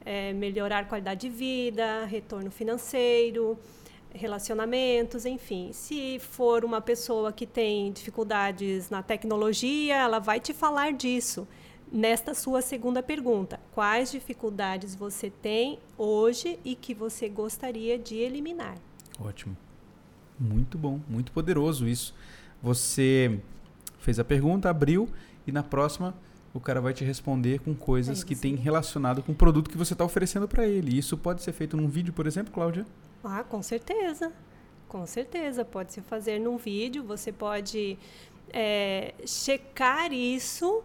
é, 0.05 0.33
melhorar 0.33 0.89
qualidade 0.89 1.29
de 1.29 1.31
vida, 1.31 2.05
retorno 2.05 2.51
financeiro, 2.51 3.59
relacionamentos, 4.15 5.25
enfim. 5.25 5.71
Se 5.73 6.19
for 6.19 6.65
uma 6.65 6.81
pessoa 6.81 7.33
que 7.33 7.47
tem 7.47 7.93
dificuldades 7.93 8.91
na 8.91 9.03
tecnologia, 9.03 9.97
ela 9.97 10.19
vai 10.19 10.39
te 10.39 10.53
falar 10.53 10.93
disso. 10.93 11.47
Nesta 11.91 12.35
sua 12.35 12.63
segunda 12.63 13.03
pergunta, 13.03 13.61
quais 13.75 14.11
dificuldades 14.11 14.95
você 14.95 15.31
tem 15.31 15.79
hoje 15.99 16.59
e 16.65 16.75
que 16.75 16.95
você 16.95 17.29
gostaria 17.29 17.99
de 17.99 18.17
eliminar? 18.17 18.77
Ótimo. 19.21 19.57
Muito 20.41 20.79
bom, 20.79 21.01
muito 21.07 21.31
poderoso 21.33 21.87
isso. 21.87 22.15
Você 22.63 23.39
fez 23.99 24.19
a 24.19 24.25
pergunta, 24.25 24.71
abriu 24.71 25.09
e 25.47 25.53
na 25.53 25.63
próxima 25.63 26.15
o 26.55 26.61
cara 26.61 26.81
vai 26.81 26.93
te 26.93 27.05
responder 27.05 27.61
com 27.61 27.75
coisas 27.75 28.23
é 28.23 28.27
que 28.27 28.37
tem 28.37 28.55
relacionado 28.55 29.23
com 29.23 29.33
o 29.33 29.35
produto 29.35 29.71
que 29.71 29.77
você 29.77 29.95
está 29.95 30.05
oferecendo 30.05 30.47
para 30.47 30.67
ele. 30.67 30.97
Isso 30.97 31.17
pode 31.17 31.43
ser 31.43 31.53
feito 31.53 31.77
num 31.77 31.89
vídeo, 31.89 32.13
por 32.13 32.27
exemplo, 32.27 32.53
Cláudia? 32.53 32.87
Ah, 33.25 33.43
com 33.43 33.63
certeza. 33.63 34.33
Com 34.87 35.07
certeza. 35.07 35.65
Pode 35.65 35.93
se 35.93 36.03
fazer 36.03 36.39
num 36.39 36.59
vídeo. 36.59 37.03
Você 37.05 37.33
pode 37.33 37.99
é, 38.53 39.15
checar 39.25 40.13
isso 40.13 40.83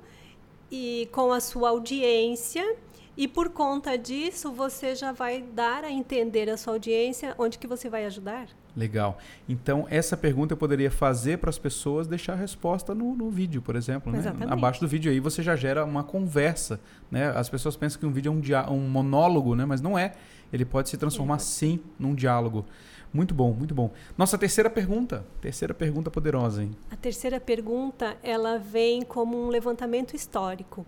e 0.72 1.10
com 1.12 1.34
a 1.34 1.42
sua 1.42 1.70
audiência 1.70 2.78
e 3.16 3.28
por 3.28 3.50
conta 3.50 3.98
disso 3.98 4.52
você 4.52 4.96
já 4.96 5.12
vai 5.12 5.42
dar 5.42 5.84
a 5.84 5.92
entender 5.92 6.50
a 6.50 6.56
sua 6.56 6.74
audiência 6.74 7.36
onde 7.38 7.58
que 7.58 7.68
você 7.68 7.90
vai 7.90 8.06
ajudar. 8.06 8.48
Legal. 8.78 9.18
Então, 9.50 9.88
essa 9.90 10.16
pergunta 10.16 10.54
eu 10.54 10.58
poderia 10.58 10.92
fazer 10.92 11.40
para 11.40 11.50
as 11.50 11.58
pessoas, 11.58 12.06
deixar 12.06 12.34
a 12.34 12.36
resposta 12.36 12.94
no, 12.94 13.16
no 13.16 13.32
vídeo, 13.32 13.60
por 13.60 13.76
exemplo. 13.76 14.12
Né? 14.12 14.22
Abaixo 14.48 14.80
do 14.80 14.88
vídeo 14.88 15.12
aí 15.12 15.20
você 15.20 15.42
já 15.42 15.56
gera 15.56 15.84
uma 15.84 16.04
conversa. 16.04 16.80
Né? 17.10 17.28
As 17.30 17.50
pessoas 17.50 17.76
pensam 17.76 18.00
que 18.00 18.06
um 18.06 18.12
vídeo 18.12 18.32
é 18.32 18.70
um, 18.70 18.76
um 18.76 18.88
monólogo, 18.88 19.56
né? 19.56 19.66
mas 19.66 19.82
não 19.82 19.98
é. 19.98 20.14
Ele 20.54 20.64
pode 20.64 20.90
se 20.90 20.98
transformar, 20.98 21.40
sim, 21.40 21.80
num 21.98 22.14
diálogo. 22.14 22.68
Muito 23.12 23.34
bom, 23.34 23.52
muito 23.52 23.74
bom. 23.74 23.92
Nossa 24.16 24.38
terceira 24.38 24.70
pergunta. 24.70 25.26
Terceira 25.42 25.74
pergunta 25.74 26.12
poderosa, 26.12 26.62
hein? 26.62 26.70
A 26.92 26.96
terceira 26.96 27.40
pergunta, 27.40 28.16
ela 28.22 28.60
vem 28.60 29.02
como 29.02 29.44
um 29.44 29.48
levantamento 29.50 30.16
histórico. 30.16 30.86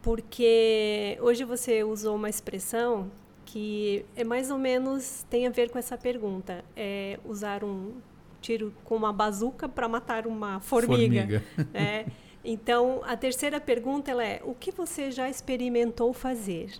Porque 0.00 1.18
hoje 1.20 1.44
você 1.44 1.84
usou 1.84 2.16
uma 2.16 2.30
expressão 2.30 3.10
que 3.50 4.06
é 4.14 4.22
mais 4.22 4.48
ou 4.48 4.58
menos 4.58 5.24
tem 5.28 5.46
a 5.46 5.50
ver 5.50 5.70
com 5.70 5.78
essa 5.78 5.98
pergunta. 5.98 6.64
É 6.76 7.18
usar 7.24 7.64
um 7.64 7.94
tiro 8.40 8.72
com 8.84 8.94
uma 8.94 9.12
bazuca 9.12 9.68
para 9.68 9.88
matar 9.88 10.26
uma 10.26 10.60
formiga. 10.60 11.22
formiga. 11.22 11.44
É. 11.74 12.06
Então, 12.42 13.02
a 13.04 13.16
terceira 13.16 13.60
pergunta 13.60 14.10
ela 14.10 14.24
é: 14.24 14.40
o 14.44 14.54
que 14.54 14.70
você 14.70 15.10
já 15.10 15.28
experimentou 15.28 16.12
fazer? 16.12 16.72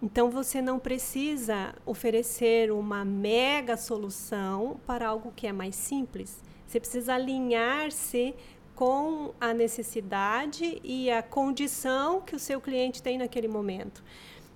Então, 0.00 0.30
você 0.30 0.62
não 0.62 0.78
precisa 0.78 1.74
oferecer 1.84 2.70
uma 2.70 3.04
mega 3.04 3.76
solução 3.76 4.78
para 4.86 5.08
algo 5.08 5.32
que 5.34 5.46
é 5.46 5.52
mais 5.52 5.74
simples. 5.74 6.40
Você 6.66 6.78
precisa 6.78 7.14
alinhar-se 7.14 8.34
com 8.76 9.34
a 9.40 9.52
necessidade 9.52 10.80
e 10.84 11.10
a 11.10 11.22
condição 11.22 12.20
que 12.20 12.36
o 12.36 12.38
seu 12.38 12.60
cliente 12.60 13.02
tem 13.02 13.18
naquele 13.18 13.48
momento. 13.48 14.02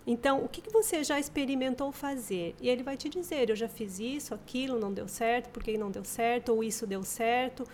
Então, 0.07 0.45
o 0.45 0.49
que, 0.49 0.61
que, 0.61 0.71
você 0.71 1.03
já 1.03 1.19
experimentou 1.19 1.91
fazer? 1.91 2.55
E 2.61 2.69
ele 2.69 2.83
vai 2.83 2.97
te 2.97 3.09
dizer: 3.09 3.49
eu 3.49 3.57
já 3.57 3.69
fiz 3.69 3.99
isso, 3.99 4.35
aquilo 4.35 4.79
não 4.79 4.93
deu 4.93 5.09
certo, 5.09 5.49
porque 5.51 5.79
não 5.79 5.91
deu 5.91 6.05
certo, 6.05 6.51
ou 6.51 6.63
isso 6.63 6.87
deu 6.87 7.03
certo. 7.03 7.67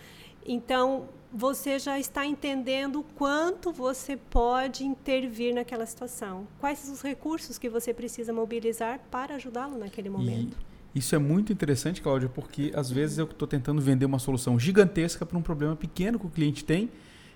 Então, 0.45 1.09
você 1.31 1.77
já 1.77 1.99
está 1.99 2.25
entendendo 2.25 3.05
quanto 3.15 3.71
você 3.71 4.17
pode 4.17 4.85
intervir 4.85 5.53
naquela 5.53 5.85
situação. 5.85 6.47
Quais 6.59 6.89
os 6.89 7.01
recursos 7.01 7.57
que 7.57 7.69
você 7.69 7.93
precisa 7.93 8.33
mobilizar 8.33 8.99
para 9.11 9.35
ajudá-lo 9.35 9.77
naquele 9.77 10.09
momento. 10.09 10.57
E 10.93 10.99
isso 10.99 11.15
é 11.15 11.19
muito 11.19 11.53
interessante, 11.53 12.01
Cláudia, 12.01 12.27
porque 12.27 12.71
às 12.75 12.91
vezes 12.91 13.17
eu 13.17 13.25
estou 13.25 13.47
tentando 13.47 13.81
vender 13.81 14.05
uma 14.05 14.19
solução 14.19 14.59
gigantesca 14.59 15.25
para 15.25 15.37
um 15.37 15.41
problema 15.41 15.75
pequeno 15.75 16.19
que 16.19 16.25
o 16.25 16.29
cliente 16.29 16.65
tem 16.65 16.89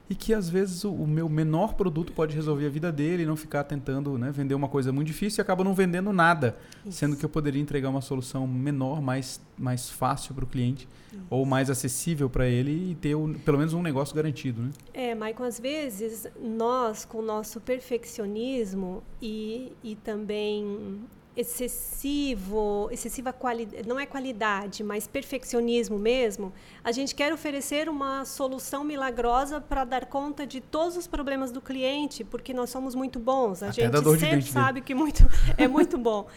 e 0.10 0.16
que 0.16 0.34
às 0.34 0.50
vezes 0.50 0.84
o, 0.84 0.92
o, 0.92 1.08
meu 1.08 1.28
menor 1.28 1.74
produto 1.74 2.14
pode 2.14 2.36
resolver 2.36 2.66
a 2.66 2.70
vida 2.70 2.92
dele 2.92 3.24
e 3.24 3.26
não 3.26 3.36
ficar 3.36 3.64
tentando 3.64 4.18
né, 4.18 4.32
vender 4.32 4.54
uma 4.54 4.68
coisa 4.68 4.92
muito 4.92 5.08
difícil 5.08 5.42
e 5.42 5.44
acaba 5.44 5.64
não 5.64 5.74
vendendo 5.74 6.14
nada, 6.14 6.58
Isso. 6.86 7.00
sendo 7.00 7.16
que 7.16 7.26
eu 7.26 7.30
poderia 7.30 7.62
entregar 7.62 7.90
uma 7.90 8.02
solução 8.02 8.48
menor, 8.48 9.02
mais, 9.02 9.42
mais 9.58 9.90
fácil 9.90 10.36
para 10.36 10.44
o 10.44 10.48
cliente 10.48 10.88
Isso. 11.12 11.22
ou 11.30 11.46
mais 11.46 11.70
acessível 11.70 12.30
para 12.30 12.48
ele 12.48 12.92
e 12.92 12.96
ter 12.96 13.16
o, 13.16 13.34
pelo 13.46 13.58
menos 13.58 13.74
um 13.74 13.82
negócio 13.82 14.16
garantido. 14.16 14.62
Né? 14.62 14.70
É, 14.94 15.16
Maicon, 15.16 15.44
às 15.44 15.60
vezes 15.60 16.28
nós, 16.40 17.04
com 17.06 17.20
o 17.20 17.24
nosso 17.24 17.60
perfeccionismo 17.60 19.02
e, 19.22 19.72
e 19.84 19.96
também 19.96 21.02
excessivo, 21.36 22.88
excessiva 22.92 23.34
qualidade, 23.34 23.88
não 23.88 24.00
é 24.00 24.06
qualidade, 24.06 24.84
mas 24.84 25.06
perfeccionismo 25.06 26.00
mesmo, 26.00 26.54
a 26.84 26.92
gente 26.92 27.13
quer 27.13 27.34
oferecer 27.34 27.89
uma 27.89 28.24
solução 28.24 28.84
milagrosa 28.84 29.60
para 29.60 29.84
dar 29.84 30.06
conta 30.06 30.48
de 30.48 30.62
todos 30.62 30.96
os 30.96 31.08
problemas 31.08 31.51
do 31.51 31.60
cliente, 31.60 32.24
porque 32.24 32.54
nós 32.54 32.70
somos 32.70 32.96
muito 32.96 33.20
bons. 33.20 33.62
A 33.62 33.70
Até 33.70 33.82
gente 33.84 34.20
sempre 34.20 34.44
sabe 34.44 34.82
que 34.82 34.96
muito, 34.96 35.24
é 35.58 35.68
muito 35.68 35.98
bom. 35.98 36.27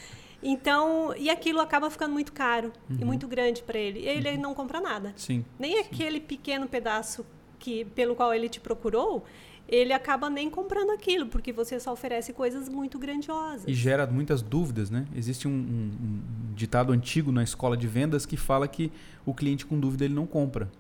Então, 0.43 1.15
e 1.17 1.31
aquilo 1.31 1.61
acaba 1.61 1.91
ficando 1.91 2.13
muito 2.13 2.33
caro 2.33 2.73
uhum. 2.89 2.99
e 3.01 3.05
muito 3.05 3.27
grande 3.27 3.63
para 3.63 3.79
ele. 3.79 4.01
Ele 4.07 4.31
uhum. 4.31 4.41
não 4.41 4.55
compra 4.55 4.81
nada. 4.81 5.13
Sim. 5.17 5.45
Nem 5.59 5.73
Sim. 5.73 5.81
aquele 5.81 6.21
pequeno 6.21 6.67
pedaço 6.69 7.27
que 7.59 7.85
pelo 7.87 8.15
qual 8.15 8.33
ele 8.33 8.49
te 8.49 8.61
procurou, 8.61 9.25
ele 9.69 9.93
acaba 9.93 10.31
nem 10.31 10.49
comprando 10.49 10.91
aquilo, 10.91 11.27
porque 11.27 11.53
você 11.53 11.79
só 11.79 11.93
oferece 11.93 12.33
coisas 12.33 12.69
muito 12.69 12.99
grandiosas. 12.99 13.65
E 13.67 13.75
gera 13.75 14.07
muitas 14.07 14.41
dúvidas, 14.41 14.89
né? 14.91 15.07
Existe 15.15 15.47
um, 15.47 15.51
um, 15.51 15.91
um 16.05 16.55
ditado 16.55 16.93
antigo 16.93 17.31
na 17.31 17.43
escola 17.43 17.77
de 17.77 17.87
vendas 17.87 18.25
que 18.25 18.37
fala 18.37 18.67
que 18.67 18.91
o 19.27 19.35
cliente 19.35 19.67
com 19.67 19.79
dúvida 19.79 20.07
ele 20.07 20.15
não 20.15 20.27
compra. 20.27 20.71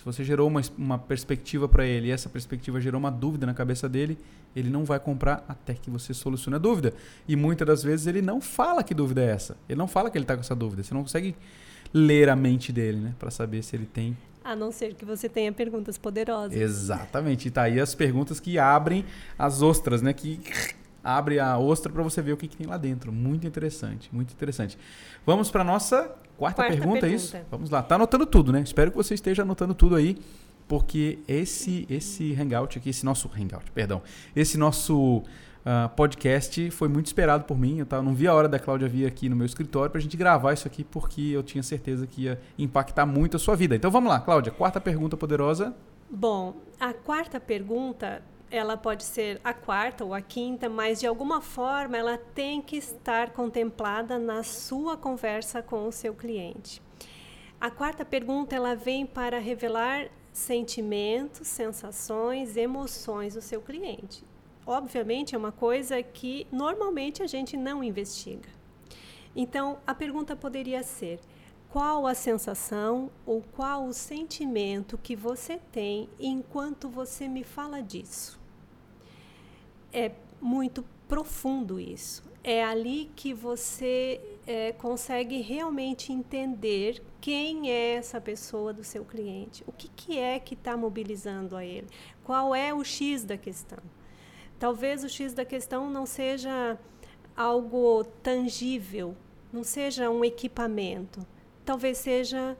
Se 0.00 0.04
você 0.04 0.24
gerou 0.24 0.48
uma, 0.48 0.62
uma 0.78 0.98
perspectiva 0.98 1.68
para 1.68 1.84
ele 1.84 2.08
e 2.08 2.10
essa 2.10 2.30
perspectiva 2.30 2.80
gerou 2.80 2.98
uma 2.98 3.10
dúvida 3.10 3.44
na 3.44 3.52
cabeça 3.52 3.86
dele, 3.86 4.16
ele 4.56 4.70
não 4.70 4.82
vai 4.82 4.98
comprar 4.98 5.44
até 5.46 5.74
que 5.74 5.90
você 5.90 6.14
solucione 6.14 6.56
a 6.56 6.58
dúvida. 6.58 6.94
E 7.28 7.36
muitas 7.36 7.66
das 7.66 7.82
vezes 7.82 8.06
ele 8.06 8.22
não 8.22 8.40
fala 8.40 8.82
que 8.82 8.94
dúvida 8.94 9.20
é 9.20 9.26
essa. 9.26 9.58
Ele 9.68 9.78
não 9.78 9.86
fala 9.86 10.10
que 10.10 10.16
ele 10.16 10.24
está 10.24 10.34
com 10.34 10.40
essa 10.40 10.54
dúvida. 10.54 10.82
Você 10.82 10.94
não 10.94 11.02
consegue 11.02 11.36
ler 11.92 12.30
a 12.30 12.34
mente 12.34 12.72
dele, 12.72 12.96
né? 12.98 13.14
Para 13.18 13.30
saber 13.30 13.62
se 13.62 13.76
ele 13.76 13.84
tem 13.84 14.16
a 14.42 14.56
não 14.56 14.72
ser 14.72 14.94
que 14.94 15.04
você 15.04 15.28
tenha 15.28 15.52
perguntas 15.52 15.98
poderosas. 15.98 16.58
Exatamente. 16.58 17.48
E 17.48 17.50
tá 17.50 17.62
aí 17.62 17.78
as 17.78 17.94
perguntas 17.94 18.40
que 18.40 18.58
abrem 18.58 19.04
as 19.38 19.62
ostras, 19.62 20.02
né? 20.02 20.12
Que 20.12 20.40
abre 21.04 21.38
a 21.38 21.58
ostra 21.58 21.92
para 21.92 22.02
você 22.02 22.20
ver 22.20 22.32
o 22.32 22.36
que, 22.36 22.48
que, 22.48 22.56
tem 22.56 22.66
lá 22.66 22.76
dentro. 22.76 23.12
Muito 23.12 23.46
interessante, 23.46 24.08
muito 24.12 24.32
interessante. 24.32 24.78
Vamos 25.24 25.50
para 25.50 25.64
nossa 25.64 26.02
quarta, 26.36 26.62
quarta 26.62 26.62
pergunta, 26.62 27.00
pergunta, 27.00 27.06
é 27.06 27.10
isso? 27.10 27.36
Vamos 27.50 27.70
lá. 27.70 27.82
Tá 27.82 27.94
anotando 27.94 28.26
tudo, 28.26 28.52
né? 28.52 28.60
Espero 28.60 28.90
que 28.90 28.96
você 28.96 29.14
esteja 29.14 29.42
anotando 29.42 29.74
tudo 29.74 29.94
aí, 29.94 30.18
porque 30.66 31.18
esse 31.26 31.86
esse 31.90 32.34
hangout 32.34 32.78
aqui, 32.78 32.90
esse 32.90 33.04
nosso 33.04 33.30
hangout, 33.34 33.70
perdão, 33.72 34.02
esse 34.34 34.56
nosso 34.56 35.22
uh, 35.60 35.88
podcast 35.94 36.70
foi 36.70 36.88
muito 36.88 37.06
esperado 37.06 37.44
por 37.44 37.58
mim. 37.58 37.78
Eu 37.78 37.86
tava, 37.86 38.02
não 38.02 38.14
vi 38.14 38.26
a 38.26 38.34
hora 38.34 38.48
da 38.48 38.58
Cláudia 38.58 38.88
vir 38.88 39.06
aqui 39.06 39.28
no 39.28 39.36
meu 39.36 39.46
escritório 39.46 39.90
para 39.90 39.98
a 39.98 40.02
gente 40.02 40.16
gravar 40.16 40.52
isso 40.52 40.66
aqui, 40.66 40.84
porque 40.84 41.20
eu 41.20 41.42
tinha 41.42 41.62
certeza 41.62 42.06
que 42.06 42.22
ia 42.22 42.40
impactar 42.58 43.06
muito 43.06 43.36
a 43.36 43.40
sua 43.40 43.56
vida. 43.56 43.74
Então 43.74 43.90
vamos 43.90 44.10
lá, 44.10 44.20
Cláudia, 44.20 44.52
quarta 44.52 44.80
pergunta 44.80 45.16
poderosa. 45.16 45.74
Bom, 46.10 46.56
a 46.78 46.92
quarta 46.92 47.38
pergunta 47.38 48.22
ela 48.50 48.76
pode 48.76 49.04
ser 49.04 49.40
a 49.44 49.54
quarta 49.54 50.04
ou 50.04 50.12
a 50.12 50.20
quinta, 50.20 50.68
mas 50.68 50.98
de 50.98 51.06
alguma 51.06 51.40
forma 51.40 51.96
ela 51.96 52.18
tem 52.18 52.60
que 52.60 52.76
estar 52.76 53.30
contemplada 53.30 54.18
na 54.18 54.42
sua 54.42 54.96
conversa 54.96 55.62
com 55.62 55.86
o 55.86 55.92
seu 55.92 56.14
cliente. 56.14 56.82
A 57.60 57.70
quarta 57.70 58.04
pergunta 58.04 58.56
ela 58.56 58.74
vem 58.74 59.06
para 59.06 59.38
revelar 59.38 60.08
sentimentos, 60.32 61.46
sensações, 61.46 62.56
emoções 62.56 63.34
do 63.34 63.40
seu 63.40 63.60
cliente 63.60 64.24
obviamente, 64.70 65.34
é 65.34 65.38
uma 65.38 65.52
coisa 65.52 66.00
que 66.02 66.46
normalmente 66.52 67.22
a 67.22 67.26
gente 67.26 67.56
não 67.56 67.82
investiga. 67.82 68.48
Então, 69.34 69.78
a 69.86 69.94
pergunta 69.94 70.36
poderia 70.36 70.82
ser: 70.82 71.20
qual 71.68 72.06
a 72.06 72.14
sensação 72.14 73.10
ou 73.26 73.42
qual 73.56 73.86
o 73.86 73.92
sentimento 73.92 74.96
que 74.96 75.16
você 75.16 75.58
tem 75.72 76.08
enquanto 76.18 76.88
você 76.88 77.28
me 77.28 77.42
fala 77.42 77.82
disso? 77.82 78.38
É 79.92 80.12
muito 80.40 80.84
profundo 81.08 81.78
isso. 81.80 82.22
É 82.42 82.64
ali 82.64 83.10
que 83.14 83.34
você 83.34 84.20
é, 84.46 84.72
consegue 84.72 85.40
realmente 85.42 86.12
entender 86.12 87.02
quem 87.20 87.70
é 87.70 87.96
essa 87.96 88.20
pessoa 88.20 88.72
do 88.72 88.82
seu 88.82 89.04
cliente, 89.04 89.62
o 89.66 89.72
que, 89.72 89.88
que 89.88 90.18
é 90.18 90.38
que 90.38 90.54
está 90.54 90.76
mobilizando 90.76 91.54
a 91.54 91.64
ele, 91.64 91.86
qual 92.24 92.54
é 92.54 92.72
o 92.72 92.82
X 92.82 93.24
da 93.24 93.36
questão. 93.36 93.78
Talvez 94.60 95.02
o 95.02 95.08
X 95.08 95.32
da 95.32 95.42
questão 95.42 95.88
não 95.88 96.04
seja 96.04 96.78
algo 97.34 98.04
tangível, 98.22 99.16
não 99.50 99.64
seja 99.64 100.10
um 100.10 100.22
equipamento. 100.22 101.26
Talvez 101.64 101.96
seja 101.96 102.54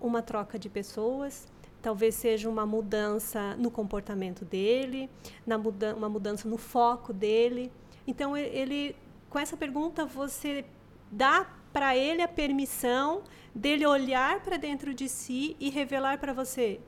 uma 0.00 0.20
troca 0.20 0.58
de 0.58 0.68
pessoas, 0.68 1.46
talvez 1.80 2.16
seja 2.16 2.50
uma 2.50 2.66
mudança 2.66 3.54
no 3.56 3.70
comportamento 3.70 4.44
dele, 4.44 5.08
na 5.46 5.56
muda 5.56 5.94
uma 5.94 6.08
mudança 6.08 6.48
no 6.48 6.58
foco 6.58 7.12
dele. 7.12 7.70
Então 8.04 8.36
ele 8.36 8.96
com 9.30 9.38
essa 9.38 9.56
pergunta 9.56 10.04
você 10.04 10.64
dá 11.08 11.48
para 11.72 11.96
ele 11.96 12.20
a 12.20 12.26
permissão 12.26 13.22
dele 13.54 13.86
olhar 13.86 14.42
para 14.42 14.56
dentro 14.56 14.92
de 14.92 15.08
si 15.08 15.56
e 15.60 15.70
revelar 15.70 16.18
para 16.18 16.32
você: 16.32 16.80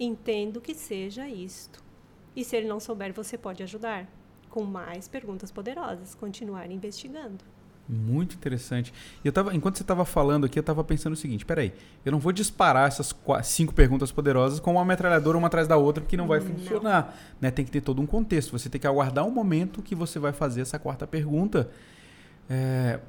entendo 0.00 0.62
que 0.62 0.72
seja 0.72 1.28
isto. 1.28 1.81
E 2.34 2.44
se 2.44 2.56
ele 2.56 2.68
não 2.68 2.80
souber, 2.80 3.12
você 3.12 3.36
pode 3.36 3.62
ajudar 3.62 4.06
com 4.48 4.64
mais 4.64 5.08
perguntas 5.08 5.50
poderosas, 5.50 6.14
continuar 6.14 6.70
investigando. 6.70 7.44
Muito 7.88 8.36
interessante. 8.36 8.92
Eu 9.24 9.32
tava, 9.32 9.54
enquanto 9.54 9.76
você 9.76 9.82
estava 9.82 10.04
falando 10.04 10.46
aqui, 10.46 10.58
eu 10.58 10.62
estava 10.62 10.84
pensando 10.84 11.14
o 11.14 11.16
seguinte: 11.16 11.44
peraí, 11.44 11.72
eu 12.04 12.12
não 12.12 12.18
vou 12.18 12.32
disparar 12.32 12.86
essas 12.86 13.12
quatro, 13.12 13.48
cinco 13.48 13.74
perguntas 13.74 14.12
poderosas 14.12 14.60
com 14.60 14.72
uma 14.72 14.84
metralhadora 14.84 15.36
uma 15.36 15.48
atrás 15.48 15.66
da 15.66 15.76
outra, 15.76 16.00
porque 16.00 16.16
não 16.16 16.26
vai 16.26 16.40
funcionar. 16.40 17.16
Né? 17.40 17.50
Tem 17.50 17.64
que 17.64 17.70
ter 17.70 17.80
todo 17.80 18.00
um 18.00 18.06
contexto. 18.06 18.52
Você 18.52 18.68
tem 18.68 18.80
que 18.80 18.86
aguardar 18.86 19.26
um 19.26 19.30
momento 19.30 19.82
que 19.82 19.94
você 19.94 20.18
vai 20.18 20.32
fazer 20.32 20.60
essa 20.60 20.78
quarta 20.78 21.06
pergunta. 21.06 21.68
É, 22.48 23.00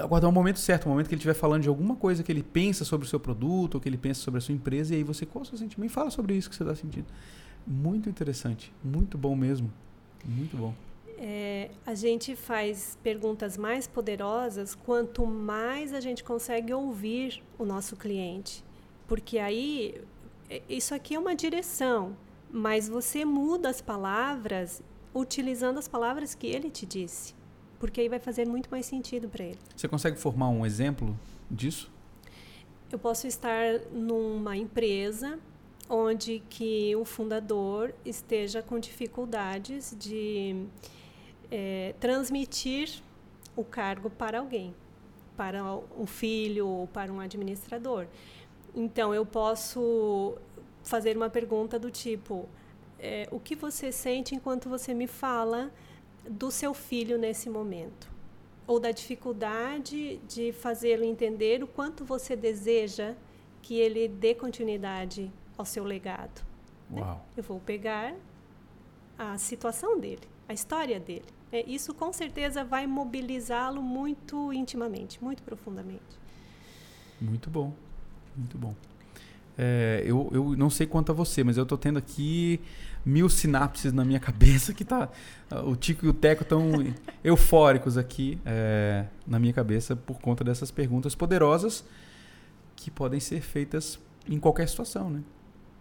aguardar 0.00 0.30
um 0.30 0.32
momento 0.32 0.60
certo, 0.60 0.86
um 0.86 0.90
momento 0.90 1.08
que 1.08 1.14
ele 1.14 1.20
estiver 1.20 1.34
falando 1.34 1.62
de 1.62 1.68
alguma 1.68 1.96
coisa 1.96 2.22
que 2.22 2.30
ele 2.30 2.42
pensa 2.42 2.84
sobre 2.84 3.06
o 3.06 3.10
seu 3.10 3.18
produto, 3.18 3.74
ou 3.74 3.80
que 3.80 3.88
ele 3.88 3.98
pensa 3.98 4.20
sobre 4.20 4.38
a 4.38 4.40
sua 4.40 4.54
empresa, 4.54 4.94
e 4.94 4.98
aí 4.98 5.02
você, 5.02 5.26
qual 5.26 5.42
é 5.42 5.46
o 5.46 5.48
seu 5.48 5.58
sentimento? 5.58 5.90
Fala 5.90 6.10
sobre 6.10 6.34
isso 6.34 6.48
que 6.48 6.56
você 6.56 6.62
está 6.62 6.74
sentindo. 6.74 7.06
Muito 7.66 8.08
interessante, 8.08 8.72
muito 8.82 9.18
bom 9.18 9.34
mesmo. 9.34 9.72
Muito 10.24 10.56
bom. 10.56 10.74
É, 11.18 11.70
a 11.84 11.94
gente 11.94 12.36
faz 12.36 12.98
perguntas 13.02 13.56
mais 13.56 13.86
poderosas 13.86 14.74
quanto 14.74 15.26
mais 15.26 15.94
a 15.94 16.00
gente 16.00 16.22
consegue 16.22 16.72
ouvir 16.72 17.42
o 17.58 17.64
nosso 17.64 17.96
cliente. 17.96 18.62
Porque 19.08 19.38
aí, 19.38 20.00
é, 20.50 20.62
isso 20.68 20.94
aqui 20.94 21.14
é 21.14 21.18
uma 21.18 21.34
direção, 21.34 22.16
mas 22.50 22.88
você 22.88 23.24
muda 23.24 23.68
as 23.68 23.80
palavras 23.80 24.82
utilizando 25.14 25.78
as 25.78 25.88
palavras 25.88 26.34
que 26.34 26.46
ele 26.46 26.70
te 26.70 26.84
disse. 26.84 27.34
Porque 27.78 28.00
aí 28.00 28.08
vai 28.08 28.18
fazer 28.18 28.46
muito 28.46 28.70
mais 28.70 28.86
sentido 28.86 29.28
para 29.28 29.44
ele. 29.44 29.58
Você 29.74 29.88
consegue 29.88 30.18
formar 30.18 30.48
um 30.48 30.64
exemplo 30.64 31.18
disso? 31.50 31.90
Eu 32.90 32.98
posso 32.98 33.26
estar 33.26 33.80
numa 33.92 34.56
empresa 34.56 35.38
onde 35.88 36.42
que 36.50 36.94
o 36.96 37.04
fundador 37.04 37.94
esteja 38.04 38.62
com 38.62 38.78
dificuldades 38.78 39.94
de 39.98 40.66
é, 41.50 41.94
transmitir 42.00 43.02
o 43.54 43.64
cargo 43.64 44.10
para 44.10 44.40
alguém, 44.40 44.74
para 45.36 45.62
um 45.96 46.06
filho 46.06 46.66
ou 46.66 46.86
para 46.86 47.12
um 47.12 47.20
administrador. 47.20 48.06
Então, 48.74 49.14
eu 49.14 49.24
posso 49.24 50.36
fazer 50.82 51.16
uma 51.16 51.30
pergunta 51.30 51.78
do 51.78 51.90
tipo: 51.90 52.48
é, 52.98 53.28
o 53.30 53.38
que 53.38 53.54
você 53.54 53.92
sente 53.92 54.34
enquanto 54.34 54.68
você 54.68 54.92
me 54.92 55.06
fala 55.06 55.70
do 56.28 56.50
seu 56.50 56.74
filho 56.74 57.16
nesse 57.16 57.48
momento? 57.48 58.10
Ou 58.66 58.80
da 58.80 58.90
dificuldade 58.90 60.16
de 60.28 60.52
fazê-lo 60.52 61.04
entender 61.04 61.62
o 61.62 61.68
quanto 61.68 62.04
você 62.04 62.34
deseja 62.34 63.14
que 63.62 63.78
ele 63.78 64.08
dê 64.08 64.34
continuidade 64.34 65.30
ao 65.56 65.64
seu 65.64 65.84
legado. 65.84 66.44
Uau. 66.92 67.24
Eu 67.36 67.42
vou 67.42 67.60
pegar 67.60 68.14
a 69.18 69.38
situação 69.38 69.98
dele, 69.98 70.22
a 70.48 70.52
história 70.52 71.00
dele. 71.00 71.24
É, 71.52 71.64
isso 71.66 71.94
com 71.94 72.12
certeza 72.12 72.64
vai 72.64 72.86
mobilizá-lo 72.86 73.82
muito 73.82 74.52
intimamente, 74.52 75.22
muito 75.22 75.42
profundamente. 75.42 76.02
Muito 77.20 77.48
bom, 77.48 77.72
muito 78.36 78.58
bom. 78.58 78.74
É, 79.58 80.02
eu, 80.04 80.28
eu 80.32 80.56
não 80.56 80.68
sei 80.68 80.86
quanto 80.86 81.12
a 81.12 81.14
você, 81.14 81.42
mas 81.42 81.56
eu 81.56 81.62
estou 81.62 81.78
tendo 81.78 81.98
aqui 81.98 82.60
mil 83.04 83.28
sinapses 83.28 83.92
na 83.92 84.04
minha 84.04 84.20
cabeça 84.20 84.74
que 84.74 84.84
tá. 84.84 85.08
O 85.64 85.74
Tico 85.76 86.04
e 86.04 86.08
o 86.08 86.12
Teco 86.12 86.42
estão 86.42 86.70
eufóricos 87.24 87.96
aqui 87.96 88.38
é, 88.44 89.06
na 89.26 89.38
minha 89.38 89.52
cabeça 89.52 89.96
por 89.96 90.20
conta 90.20 90.44
dessas 90.44 90.70
perguntas 90.70 91.14
poderosas 91.14 91.84
que 92.74 92.90
podem 92.90 93.18
ser 93.18 93.40
feitas 93.40 93.98
em 94.28 94.38
qualquer 94.38 94.68
situação, 94.68 95.08
né? 95.08 95.22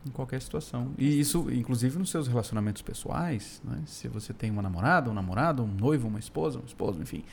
Em 0.05 0.09
qualquer 0.11 0.41
situação. 0.41 0.91
E 0.97 1.19
isso, 1.19 1.47
inclusive, 1.51 1.97
nos 1.97 2.09
seus 2.09 2.27
relacionamentos 2.27 2.81
pessoais, 2.81 3.61
né? 3.63 3.81
se 3.85 4.07
você 4.07 4.33
tem 4.33 4.51
uma 4.51 4.61
namorada, 4.61 5.09
um 5.09 5.13
namorado, 5.13 5.63
um 5.63 5.67
noivo, 5.67 6.07
uma 6.07 6.19
esposa, 6.19 6.59
um 6.59 6.65
esposo, 6.65 7.01
enfim, 7.01 7.23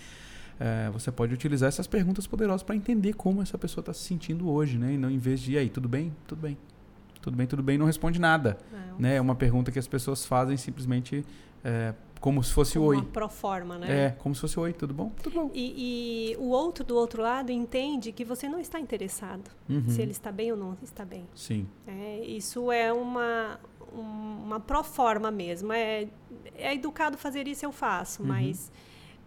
é, 0.58 0.90
você 0.90 1.10
pode 1.10 1.34
utilizar 1.34 1.68
essas 1.68 1.86
perguntas 1.86 2.26
poderosas 2.26 2.62
para 2.62 2.74
entender 2.76 3.14
como 3.14 3.42
essa 3.42 3.58
pessoa 3.58 3.82
está 3.82 3.92
se 3.92 4.02
sentindo 4.02 4.48
hoje, 4.48 4.78
né? 4.78 4.94
E 4.94 4.98
não 4.98 5.10
em 5.10 5.18
vez 5.18 5.40
de, 5.40 5.52
e 5.52 5.58
aí, 5.58 5.68
tudo 5.68 5.88
bem? 5.88 6.14
Tudo 6.26 6.40
bem. 6.40 6.56
Tudo 7.20 7.36
bem, 7.36 7.46
tudo 7.46 7.62
bem, 7.62 7.78
não 7.78 7.86
responde 7.86 8.20
nada. 8.20 8.58
Não. 8.72 8.98
Né? 8.98 9.16
É 9.16 9.20
uma 9.20 9.34
pergunta 9.36 9.70
que 9.70 9.78
as 9.78 9.86
pessoas 9.86 10.24
fazem 10.26 10.56
simplesmente 10.56 11.24
é, 11.64 11.94
como 12.22 12.40
se 12.42 12.52
fosse 12.52 12.74
como 12.74 12.86
oi. 12.86 12.96
Uma 12.98 13.04
proforma, 13.04 13.78
né? 13.78 14.06
É, 14.06 14.10
como 14.10 14.32
se 14.32 14.40
fosse 14.40 14.58
oi, 14.58 14.72
tudo 14.72 14.94
bom? 14.94 15.10
Tudo 15.20 15.34
bom. 15.34 15.50
E, 15.52 16.30
e 16.30 16.36
o 16.36 16.50
outro 16.50 16.84
do 16.84 16.96
outro 16.96 17.20
lado 17.20 17.50
entende 17.50 18.12
que 18.12 18.24
você 18.24 18.48
não 18.48 18.60
está 18.60 18.78
interessado. 18.78 19.50
Uhum. 19.68 19.88
Se 19.88 20.00
ele 20.00 20.12
está 20.12 20.30
bem 20.30 20.52
ou 20.52 20.56
não 20.56 20.78
está 20.80 21.04
bem. 21.04 21.26
Sim. 21.34 21.66
É, 21.84 22.24
isso 22.24 22.70
é 22.70 22.92
uma, 22.92 23.58
uma 23.92 24.60
proforma 24.60 25.32
mesmo. 25.32 25.72
É, 25.72 26.06
é 26.54 26.72
educado 26.72 27.18
fazer 27.18 27.48
isso, 27.48 27.66
eu 27.66 27.72
faço, 27.72 28.22
uhum. 28.22 28.28
mas 28.28 28.70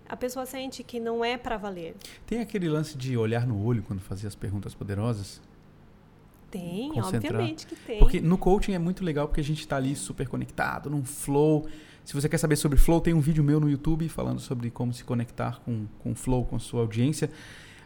a 0.08 0.15
pessoa 0.15 0.45
sente 0.45 0.81
que 0.81 0.97
não 0.97 1.23
é 1.23 1.36
para 1.36 1.58
valer. 1.58 1.97
Tem 2.25 2.39
aquele 2.39 2.69
lance 2.69 2.97
de 2.97 3.17
olhar 3.17 3.45
no 3.45 3.62
olho 3.62 3.84
quando 3.84 3.99
fazia 3.99 4.29
as 4.29 4.36
perguntas 4.36 4.73
poderosas? 4.73 5.41
Tem, 6.49 6.93
Concentrar. 6.93 7.34
obviamente 7.34 7.67
que 7.67 7.75
tem. 7.75 7.99
Porque 7.99 8.21
no 8.21 8.38
coaching 8.38 8.71
é 8.71 8.79
muito 8.79 9.03
legal 9.03 9.27
porque 9.27 9.41
a 9.41 9.43
gente 9.43 9.60
está 9.60 9.75
ali 9.75 9.93
super 9.97 10.29
conectado, 10.29 10.89
num 10.89 11.03
flow. 11.03 11.67
Se 12.05 12.13
você 12.13 12.29
quer 12.29 12.37
saber 12.37 12.55
sobre 12.55 12.77
Flow, 12.77 13.01
tem 13.01 13.15
um 13.15 13.19
vídeo 13.19 13.43
meu 13.43 13.59
no 13.59 13.67
YouTube 13.67 14.07
falando 14.07 14.39
sobre 14.39 14.69
como 14.69 14.93
se 14.93 15.03
conectar 15.03 15.59
com, 15.65 15.87
com 15.99 16.13
Flow, 16.13 16.45
com 16.45 16.55
a 16.55 16.59
sua 16.59 16.81
audiência. 16.81 17.31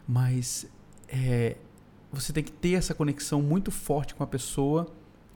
Mas 0.06 0.70
é, 1.08 1.56
você 2.12 2.34
tem 2.34 2.44
que 2.44 2.52
ter 2.52 2.74
essa 2.74 2.94
conexão 2.94 3.42
muito 3.42 3.72
forte 3.72 4.14
com 4.14 4.22
a 4.22 4.28
pessoa 4.28 4.88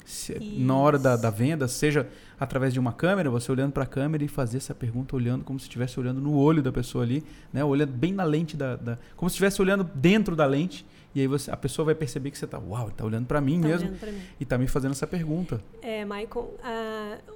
se, 0.03 0.37
na 0.57 0.75
hora 0.75 0.99
da, 0.99 1.15
da, 1.15 1.29
venda, 1.29 1.65
seja 1.65 2.09
através 2.37 2.73
de 2.73 2.79
uma 2.79 2.91
câmera, 2.91 3.29
você 3.29 3.49
olhando 3.49 3.71
para 3.71 3.83
a 3.83 3.87
câmera 3.87 4.21
e 4.21 4.27
fazer 4.27 4.57
essa 4.57 4.75
pergunta 4.75 5.15
olhando 5.15 5.45
como 5.45 5.57
se 5.57 5.63
estivesse 5.63 5.97
olhando 5.97 6.19
no 6.19 6.35
olho 6.35 6.61
da 6.61 6.73
pessoa 6.73 7.05
ali, 7.05 7.23
né? 7.53 7.63
olhando 7.63 7.93
bem 7.93 8.11
na 8.11 8.25
lente 8.25 8.57
da, 8.57 8.75
da 8.75 8.99
como 9.15 9.29
se 9.29 9.35
estivesse 9.35 9.61
olhando 9.61 9.89
dentro 9.95 10.35
da 10.35 10.45
lente 10.45 10.85
e 11.15 11.21
aí 11.21 11.27
você, 11.27 11.51
a 11.51 11.57
pessoa 11.57 11.85
vai 11.85 11.95
perceber 11.95 12.31
que 12.31 12.37
você 12.37 12.45
está, 12.45 12.57
uau, 12.59 12.89
está 12.89 13.05
olhando 13.05 13.27
para 13.27 13.39
mim 13.39 13.61
tá 13.61 13.67
mesmo 13.67 13.91
mim. 13.91 14.21
e 14.39 14.43
está 14.43 14.57
me 14.57 14.67
fazendo 14.67 14.91
essa 14.91 15.05
pergunta. 15.05 15.61
É, 15.81 16.03
Michael, 16.03 16.57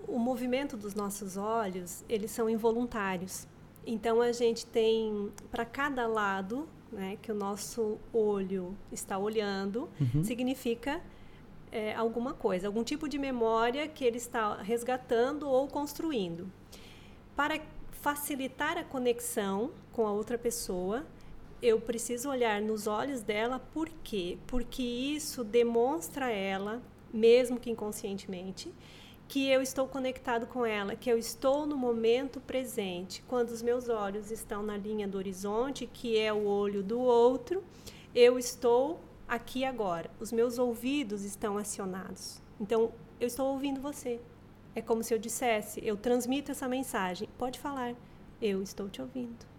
o 0.08 0.18
movimento 0.18 0.76
dos 0.76 0.96
nossos 0.96 1.38
olhos, 1.38 2.04
eles 2.10 2.32
são 2.32 2.50
involuntários. 2.50 3.48
Então 3.86 4.22
a 4.22 4.32
gente 4.32 4.66
tem 4.66 5.32
para 5.52 5.64
cada 5.64 6.08
lado, 6.08 6.68
né, 6.92 7.18
que 7.22 7.32
o 7.32 7.36
nosso 7.36 7.98
olho 8.12 8.76
está 8.92 9.18
olhando, 9.18 9.90
uhum. 10.00 10.24
significa 10.24 11.00
é, 11.72 11.94
alguma 11.96 12.34
coisa, 12.34 12.68
algum 12.68 12.84
tipo 12.84 13.08
de 13.08 13.18
memória 13.18 13.88
que 13.88 14.04
ele 14.04 14.18
está 14.18 14.62
resgatando 14.62 15.48
ou 15.48 15.68
construindo. 15.68 16.52
Para 17.36 17.60
facilitar 17.92 18.78
a 18.78 18.84
conexão 18.84 19.72
com 19.92 20.06
a 20.06 20.12
outra 20.12 20.38
pessoa, 20.38 21.06
eu 21.62 21.80
preciso 21.82 22.30
olhar 22.30 22.62
nos 22.62 22.88
olhos 22.88 23.22
dela, 23.22 23.60
por 23.60 23.90
quê? 24.04 24.38
Porque 24.48 24.84
isso 24.84 25.44
demonstra 25.44 26.32
ela, 26.32 26.82
mesmo 27.14 27.60
que 27.60 27.70
inconscientemente, 27.70 28.74
que 29.28 29.50
eu 29.50 29.62
estou 29.62 29.88
conectado 29.88 30.48
com 30.48 30.66
ela, 30.66 30.96
que 30.96 31.10
eu 31.10 31.18
estou 31.18 31.66
no 31.66 31.76
momento 31.76 32.40
presente. 32.40 33.24
Quando 33.28 33.50
os 33.50 33.62
meus 33.62 33.90
olhos 33.90 34.32
estão 34.32 34.64
na 34.64 34.78
linha 34.78 35.08
do 35.08 35.18
horizonte, 35.18 35.86
que 35.86 36.18
é 36.18 36.32
o 36.32 36.46
olho 36.46 36.82
do 36.82 37.00
outro, 37.00 37.64
eu 38.16 38.40
estou 38.40 39.00
aqui 39.28 39.66
agora. 39.66 40.10
Os 40.20 40.32
meus 40.32 40.58
ouvidos 40.58 41.24
estão 41.24 41.58
acionados. 41.58 42.42
Então, 42.60 42.92
eu 43.20 43.28
estou 43.28 43.48
ouvindo 43.48 43.82
você. 43.82 44.20
É 44.74 44.82
como 44.82 45.04
se 45.04 45.14
eu 45.14 45.18
dissesse, 45.18 45.86
eu 45.86 45.98
transmito 45.98 46.52
essa 46.52 46.68
mensagem. 46.68 47.28
Pode 47.38 47.60
falar. 47.60 47.96
Eu 48.42 48.62
estou 48.62 48.88
te 48.88 49.02
ouvindo. 49.02 49.57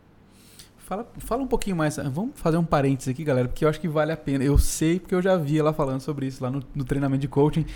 Fala, 0.89 1.07
fala 1.19 1.43
um 1.43 1.47
pouquinho 1.47 1.77
mais. 1.77 1.97
Vamos 1.97 2.31
fazer 2.41 2.57
um 2.57 2.65
parênteses 2.65 3.13
aqui, 3.13 3.23
galera, 3.23 3.47
porque 3.47 3.63
eu 3.63 3.69
acho 3.69 3.79
que 3.79 3.87
vale 3.87 4.11
a 4.11 4.17
pena. 4.17 4.43
Eu 4.43 4.57
sei 4.57 4.99
porque 4.99 5.15
eu 5.15 5.21
já 5.21 5.37
vi 5.37 5.59
ela 5.59 5.71
falando 5.71 6.01
sobre 6.01 6.25
isso 6.25 6.43
lá 6.43 6.51
no, 6.51 6.65
no 6.75 6.83
treinamento 6.83 7.21
de 7.21 7.29
coaching. 7.29 7.67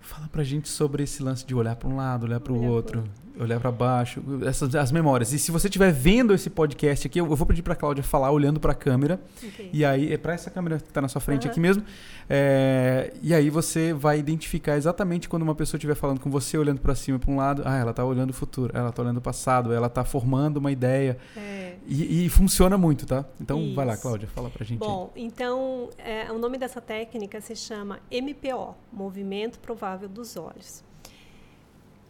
Fala 0.00 0.26
pra 0.26 0.42
gente 0.42 0.68
sobre 0.68 1.04
esse 1.04 1.22
lance 1.22 1.46
de 1.46 1.54
olhar 1.54 1.76
para 1.76 1.88
um 1.88 1.94
lado, 1.94 2.24
olhar 2.24 2.40
para 2.40 2.52
o 2.52 2.60
outro, 2.60 3.04
olhar 3.38 3.60
para 3.60 3.70
baixo, 3.70 4.22
essas 4.46 4.74
as 4.74 4.90
memórias. 4.90 5.32
E 5.32 5.38
se 5.38 5.50
você 5.50 5.68
estiver 5.68 5.92
vendo 5.92 6.32
esse 6.32 6.48
podcast 6.48 7.06
aqui, 7.06 7.20
eu, 7.20 7.26
vou 7.26 7.46
pedir 7.46 7.62
para 7.62 7.74
Cláudia 7.74 8.02
falar 8.02 8.30
olhando 8.30 8.58
para 8.58 8.72
a 8.72 8.74
câmera. 8.74 9.20
Okay. 9.42 9.70
E 9.72 9.84
aí 9.84 10.12
é 10.12 10.16
para 10.16 10.32
essa 10.32 10.50
câmera 10.50 10.78
que 10.78 10.88
está 10.88 11.00
na 11.00 11.08
sua 11.08 11.20
frente 11.20 11.44
uhum. 11.46 11.50
aqui 11.50 11.60
mesmo. 11.60 11.82
É, 12.28 13.12
e 13.22 13.32
aí 13.34 13.50
você 13.50 13.92
vai 13.92 14.18
identificar 14.18 14.76
exatamente 14.76 15.28
quando 15.28 15.42
uma 15.42 15.54
pessoa 15.54 15.78
estiver 15.78 15.94
falando 15.94 16.20
com 16.20 16.30
você 16.30 16.58
olhando 16.58 16.80
para 16.80 16.94
cima 16.94 17.18
para 17.18 17.30
um 17.30 17.36
lado, 17.36 17.62
ah, 17.64 17.76
ela 17.76 17.90
está 17.90 18.04
olhando 18.04 18.30
o 18.30 18.32
futuro, 18.32 18.76
ela 18.76 18.88
está 18.88 19.02
olhando 19.02 19.18
o 19.18 19.22
passado, 19.22 19.72
ela 19.72 19.86
está 19.86 20.04
formando 20.04 20.56
uma 20.56 20.72
ideia. 20.72 21.18
É. 21.36 21.74
E, 21.86 22.26
e, 22.26 22.28
funciona 22.28 22.76
muito, 22.76 23.06
tá? 23.06 23.24
Então 23.40 23.60
Isso. 23.60 23.74
vai 23.74 23.86
lá, 23.86 23.96
Cláudia, 23.96 24.26
fala 24.26 24.50
pra 24.50 24.64
gente. 24.64 24.80
Bom, 24.80 25.12
aí. 25.14 25.22
então 25.22 25.88
é, 25.98 26.30
o 26.32 26.38
nome 26.38 26.58
dessa 26.58 26.80
técnica 26.80 27.40
se 27.40 27.54
chama 27.54 28.00
MPO, 28.10 28.74
Movimento 28.92 29.60
Provável 29.60 30.08
dos 30.08 30.36
Olhos. 30.36 30.84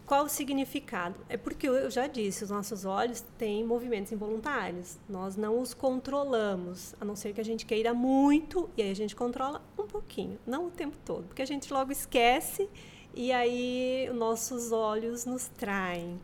Qual 0.06 0.26
o 0.26 0.28
significado? 0.28 1.16
É 1.28 1.36
porque 1.36 1.68
eu 1.68 1.90
já 1.90 2.06
disse, 2.06 2.44
os 2.44 2.50
nossos 2.50 2.84
olhos 2.84 3.24
têm 3.36 3.64
movimentos 3.64 4.12
involuntários. 4.12 4.96
Nós 5.08 5.34
não 5.36 5.60
os 5.60 5.74
controlamos, 5.74 6.94
a 7.00 7.04
não 7.04 7.16
ser 7.16 7.32
que 7.32 7.40
a 7.40 7.44
gente 7.44 7.66
queira 7.66 7.92
muito, 7.92 8.70
e 8.76 8.82
aí 8.82 8.90
a 8.92 8.94
gente 8.94 9.16
controla 9.16 9.60
um 9.76 9.84
pouquinho, 9.84 10.38
não 10.46 10.66
o 10.66 10.70
tempo 10.70 10.96
todo, 11.04 11.24
porque 11.24 11.42
a 11.42 11.46
gente 11.46 11.72
logo 11.72 11.90
esquece 11.90 12.68
e 13.16 13.32
aí 13.32 14.08
nossos 14.14 14.70
olhos 14.70 15.24
nos 15.24 15.48
traem. 15.48 16.20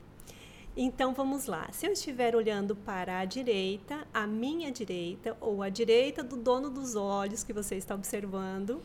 Então 0.76 1.12
vamos 1.12 1.46
lá. 1.46 1.68
Se 1.72 1.84
eu 1.84 1.92
estiver 1.92 2.36
olhando 2.36 2.76
para 2.76 3.18
a 3.18 3.24
direita, 3.24 4.06
a 4.14 4.28
minha 4.28 4.70
direita, 4.70 5.36
ou 5.40 5.60
a 5.60 5.68
direita 5.68 6.22
do 6.22 6.36
dono 6.36 6.70
dos 6.70 6.94
olhos 6.94 7.42
que 7.42 7.52
você 7.52 7.74
está 7.74 7.96
observando, 7.96 8.80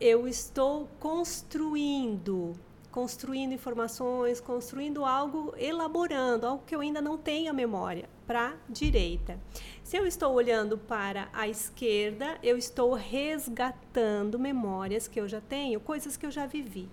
eu 0.00 0.28
estou 0.28 0.88
construindo, 1.00 2.54
construindo 2.92 3.54
informações, 3.54 4.38
construindo 4.38 5.04
algo, 5.04 5.54
elaborando, 5.56 6.46
algo 6.46 6.64
que 6.64 6.76
eu 6.76 6.80
ainda 6.80 7.00
não 7.00 7.16
tenho 7.16 7.50
a 7.50 7.52
memória, 7.54 8.08
para 8.26 8.50
a 8.50 8.54
direita. 8.68 9.40
Se 9.82 9.96
eu 9.96 10.06
estou 10.06 10.32
olhando 10.34 10.76
para 10.76 11.28
a 11.32 11.48
esquerda, 11.48 12.38
eu 12.42 12.56
estou 12.56 12.92
resgatando 12.92 14.38
memórias 14.38 15.08
que 15.08 15.18
eu 15.18 15.26
já 15.26 15.40
tenho, 15.40 15.80
coisas 15.80 16.16
que 16.16 16.26
eu 16.26 16.30
já 16.30 16.46
vivi. 16.46 16.88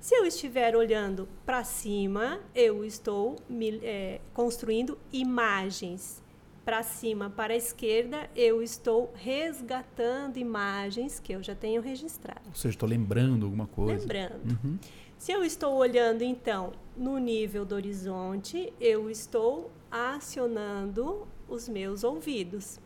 Se 0.00 0.16
eu 0.16 0.26
estiver 0.26 0.74
olhando 0.74 1.28
para 1.46 1.62
cima, 1.62 2.40
eu 2.52 2.84
estou 2.84 3.36
me, 3.48 3.78
é, 3.84 4.20
construindo 4.34 4.98
imagens. 5.12 6.21
Para 6.64 6.82
cima, 6.82 7.28
para 7.28 7.54
a 7.54 7.56
esquerda, 7.56 8.30
eu 8.36 8.62
estou 8.62 9.12
resgatando 9.14 10.36
imagens 10.36 11.18
que 11.18 11.32
eu 11.32 11.42
já 11.42 11.54
tenho 11.54 11.82
registrado. 11.82 12.42
Ou 12.46 12.54
seja, 12.54 12.74
estou 12.74 12.88
lembrando 12.88 13.46
alguma 13.46 13.66
coisa. 13.66 14.00
Lembrando. 14.00 14.58
Uhum. 14.64 14.78
Se 15.18 15.32
eu 15.32 15.44
estou 15.44 15.74
olhando, 15.74 16.22
então, 16.22 16.72
no 16.96 17.18
nível 17.18 17.64
do 17.64 17.74
horizonte, 17.74 18.72
eu 18.80 19.10
estou 19.10 19.70
acionando 19.90 21.26
os 21.48 21.68
meus 21.68 22.04
ouvidos. 22.04 22.78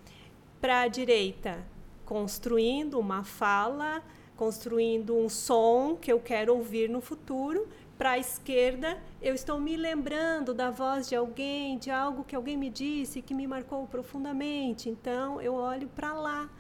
Para 0.61 0.81
a 0.81 0.89
direita, 0.89 1.65
construindo 2.05 2.99
uma 2.99 3.25
fala 3.25 4.03
construindo 4.37 5.17
um 5.17 5.29
som 5.29 5.97
que 5.97 6.13
eu 6.13 6.21
quero 6.21 6.55
ouvir 6.55 6.89
no 6.89 7.01
futuro. 7.01 7.67
Para 7.99 8.13
a 8.13 8.19
esquerda, 8.19 9.03
eu 9.23 9.35
estou 9.35 9.59
me 9.59 9.75
lembrando 9.77 10.53
da 10.53 10.71
voz 10.71 11.09
de 11.09 11.17
alguém, 11.17 11.79
de 11.79 11.91
algo 11.91 12.25
que 12.25 12.37
alguém 12.37 12.57
me 12.57 12.69
disse 12.69 13.23
que 13.23 13.33
me 13.33 13.47
marcou 13.47 13.87
profundamente. 13.87 14.91
Então, 14.91 15.41
eu 15.41 15.55
olho 15.55 15.89
para 15.89 16.13
lá. 16.13 16.51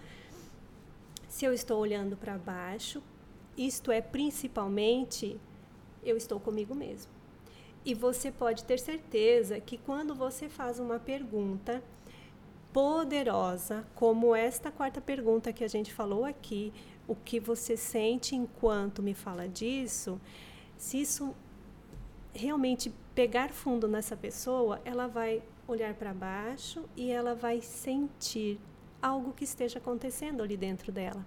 Se 1.28 1.44
eu 1.44 1.52
estou 1.52 1.78
olhando 1.78 2.16
para 2.16 2.38
baixo, 2.38 3.02
isto 3.56 3.92
é 3.92 4.00
principalmente 4.00 5.38
eu 6.02 6.16
estou 6.16 6.40
comigo 6.40 6.74
mesmo. 6.74 7.12
E 7.84 7.92
você 7.92 8.32
pode 8.32 8.64
ter 8.64 8.78
certeza 8.78 9.60
que 9.60 9.76
quando 9.76 10.14
você 10.14 10.48
faz 10.48 10.78
uma 10.78 10.98
pergunta 10.98 11.82
poderosa, 12.72 13.86
como 13.94 14.34
esta 14.34 14.70
quarta 14.70 15.00
pergunta 15.00 15.52
que 15.52 15.64
a 15.64 15.68
gente 15.68 15.92
falou 15.92 16.24
aqui, 16.24 16.72
o 17.06 17.14
que 17.14 17.38
você 17.38 17.76
sente 17.76 18.34
enquanto 18.34 19.02
me 19.02 19.14
fala 19.14 19.48
disso, 19.48 20.20
se 20.76 21.00
isso 21.00 21.34
realmente 22.34 22.92
pegar 23.14 23.50
fundo 23.50 23.88
nessa 23.88 24.16
pessoa, 24.16 24.80
ela 24.84 25.06
vai 25.06 25.42
olhar 25.66 25.94
para 25.94 26.12
baixo 26.12 26.84
e 26.96 27.10
ela 27.10 27.34
vai 27.34 27.60
sentir 27.60 28.60
algo 29.00 29.32
que 29.32 29.44
esteja 29.44 29.78
acontecendo 29.78 30.42
ali 30.42 30.56
dentro 30.56 30.92
dela. 30.92 31.26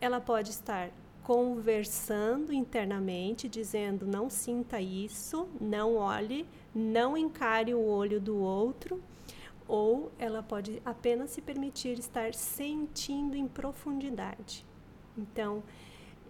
Ela 0.00 0.20
pode 0.20 0.50
estar 0.50 0.90
conversando 1.22 2.52
internamente, 2.52 3.48
dizendo: 3.48 4.06
não 4.06 4.30
sinta 4.30 4.80
isso, 4.80 5.48
não 5.60 5.96
olhe, 5.96 6.46
não 6.74 7.16
encare 7.16 7.74
o 7.74 7.84
olho 7.84 8.20
do 8.20 8.36
outro, 8.36 9.02
ou 9.66 10.12
ela 10.18 10.42
pode 10.42 10.80
apenas 10.84 11.30
se 11.30 11.42
permitir 11.42 11.98
estar 11.98 12.32
sentindo 12.32 13.36
em 13.36 13.48
profundidade. 13.48 14.64
Então, 15.18 15.62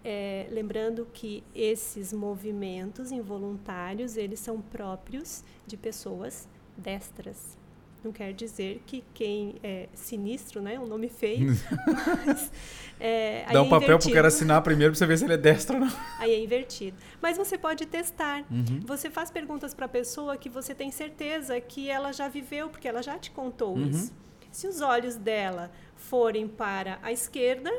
é, 0.09 0.47
lembrando 0.49 1.05
que 1.13 1.43
esses 1.53 2.13
movimentos 2.13 3.11
involuntários 3.11 4.15
eles 4.15 4.39
são 4.39 4.61
próprios 4.61 5.43
de 5.65 5.75
pessoas 5.75 6.47
destras. 6.77 7.57
Não 8.01 8.13
quer 8.13 8.31
dizer 8.31 8.81
que 8.85 9.03
quem 9.13 9.55
é 9.61 9.89
sinistro, 9.93 10.61
né, 10.61 10.79
um 10.79 10.87
nome 10.87 11.09
feio, 11.09 11.47
mas, 12.25 12.49
é, 12.97 13.45
Dá 13.51 13.61
um 13.61 13.65
é 13.65 13.69
papel 13.69 13.99
para 13.99 14.07
o 14.07 14.13
cara 14.13 14.29
assinar 14.29 14.61
primeiro 14.61 14.93
para 14.93 14.99
você 14.99 15.05
ver 15.05 15.17
se 15.17 15.25
ele 15.25 15.33
é 15.33 15.37
destro 15.37 15.75
ou 15.75 15.81
não. 15.81 15.93
Aí 16.19 16.31
é 16.31 16.41
invertido. 16.41 16.95
Mas 17.21 17.37
você 17.37 17.57
pode 17.57 17.85
testar. 17.85 18.45
Uhum. 18.49 18.79
Você 18.85 19.09
faz 19.09 19.29
perguntas 19.29 19.73
para 19.73 19.87
a 19.87 19.89
pessoa 19.89 20.37
que 20.37 20.47
você 20.47 20.73
tem 20.73 20.89
certeza 20.89 21.59
que 21.59 21.89
ela 21.89 22.13
já 22.13 22.29
viveu, 22.29 22.69
porque 22.69 22.87
ela 22.87 23.03
já 23.03 23.19
te 23.19 23.29
contou 23.29 23.75
uhum. 23.75 23.89
isso. 23.89 24.13
Se 24.53 24.69
os 24.69 24.79
olhos 24.79 25.17
dela 25.17 25.69
forem 25.97 26.47
para 26.47 26.97
a 27.03 27.11
esquerda, 27.11 27.69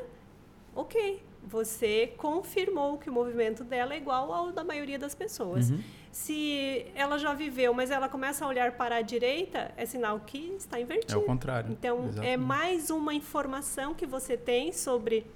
ok, 0.75 1.23
você 1.49 2.13
confirmou 2.19 2.99
que 2.99 3.09
o 3.09 3.13
movimento 3.13 3.65
dela 3.65 3.95
é 3.95 3.97
igual 3.97 4.33
ao 4.33 4.53
da 4.53 4.63
maioria 4.63 4.99
das 4.99 5.15
pessoas. 5.15 5.71
Uhum. 5.71 5.81
Se 6.13 6.87
ela 6.95 7.19
já 7.19 7.33
viveu, 7.33 7.73
mas 7.73 7.91
ela 7.91 8.09
começa 8.09 8.45
a 8.45 8.49
olhar 8.49 8.73
para 8.73 8.97
a 8.97 9.03
direita, 9.03 9.73
é 9.77 9.87
sinal 9.87 10.21
que 10.21 10.55
está 10.59 10.81
invertido. 10.81 11.15
É 11.15 11.17
o 11.17 11.23
contrário. 11.23 11.71
Então, 11.73 11.97
é 11.97 12.09
Exatamente. 12.09 12.33
é 12.33 12.37
mais 12.37 12.91
uma 12.91 13.15
informação 13.15 13.95
que 13.95 14.07
você 14.07 14.37
tem 14.37 14.73
sobre 14.73 15.27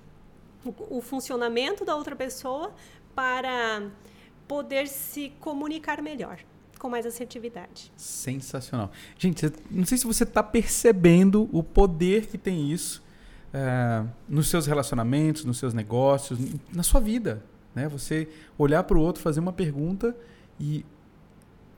o, 0.65 0.99
o 0.99 1.01
funcionamento 1.01 1.85
da 1.85 1.97
outra 1.97 2.15
pessoa 2.15 2.73
para 3.15 3.83
poder 4.47 4.89
se 4.89 5.31
comunicar 5.41 6.03
melhor 6.03 6.39
com 6.79 6.89
mais 6.89 7.07
assertividade. 7.07 7.93
Sensacional. 7.97 8.91
Gente, 9.17 9.51
não 9.71 9.87
sei 9.87 9.97
se 9.97 10.05
você 10.05 10.25
está 10.25 10.43
percebendo 10.43 11.49
o 11.53 11.63
poder 11.63 12.27
que 12.27 12.37
tem 12.37 12.73
isso 12.73 13.03
é, 13.53 14.03
nos 14.29 14.49
seus 14.49 14.67
relacionamentos, 14.67 15.45
nos 15.45 15.59
seus 15.59 15.75
negócios, 15.75 16.39
na 16.73 16.83
sua 16.83 17.01
vida. 17.01 17.43
Né? 17.75 17.89
Você 17.89 18.29
olhar 18.59 18.83
para 18.85 18.97
o 18.97 19.01
outro, 19.01 19.23
fazer 19.23 19.41
uma 19.41 19.53
pergunta 19.53 20.15
e 20.59 20.85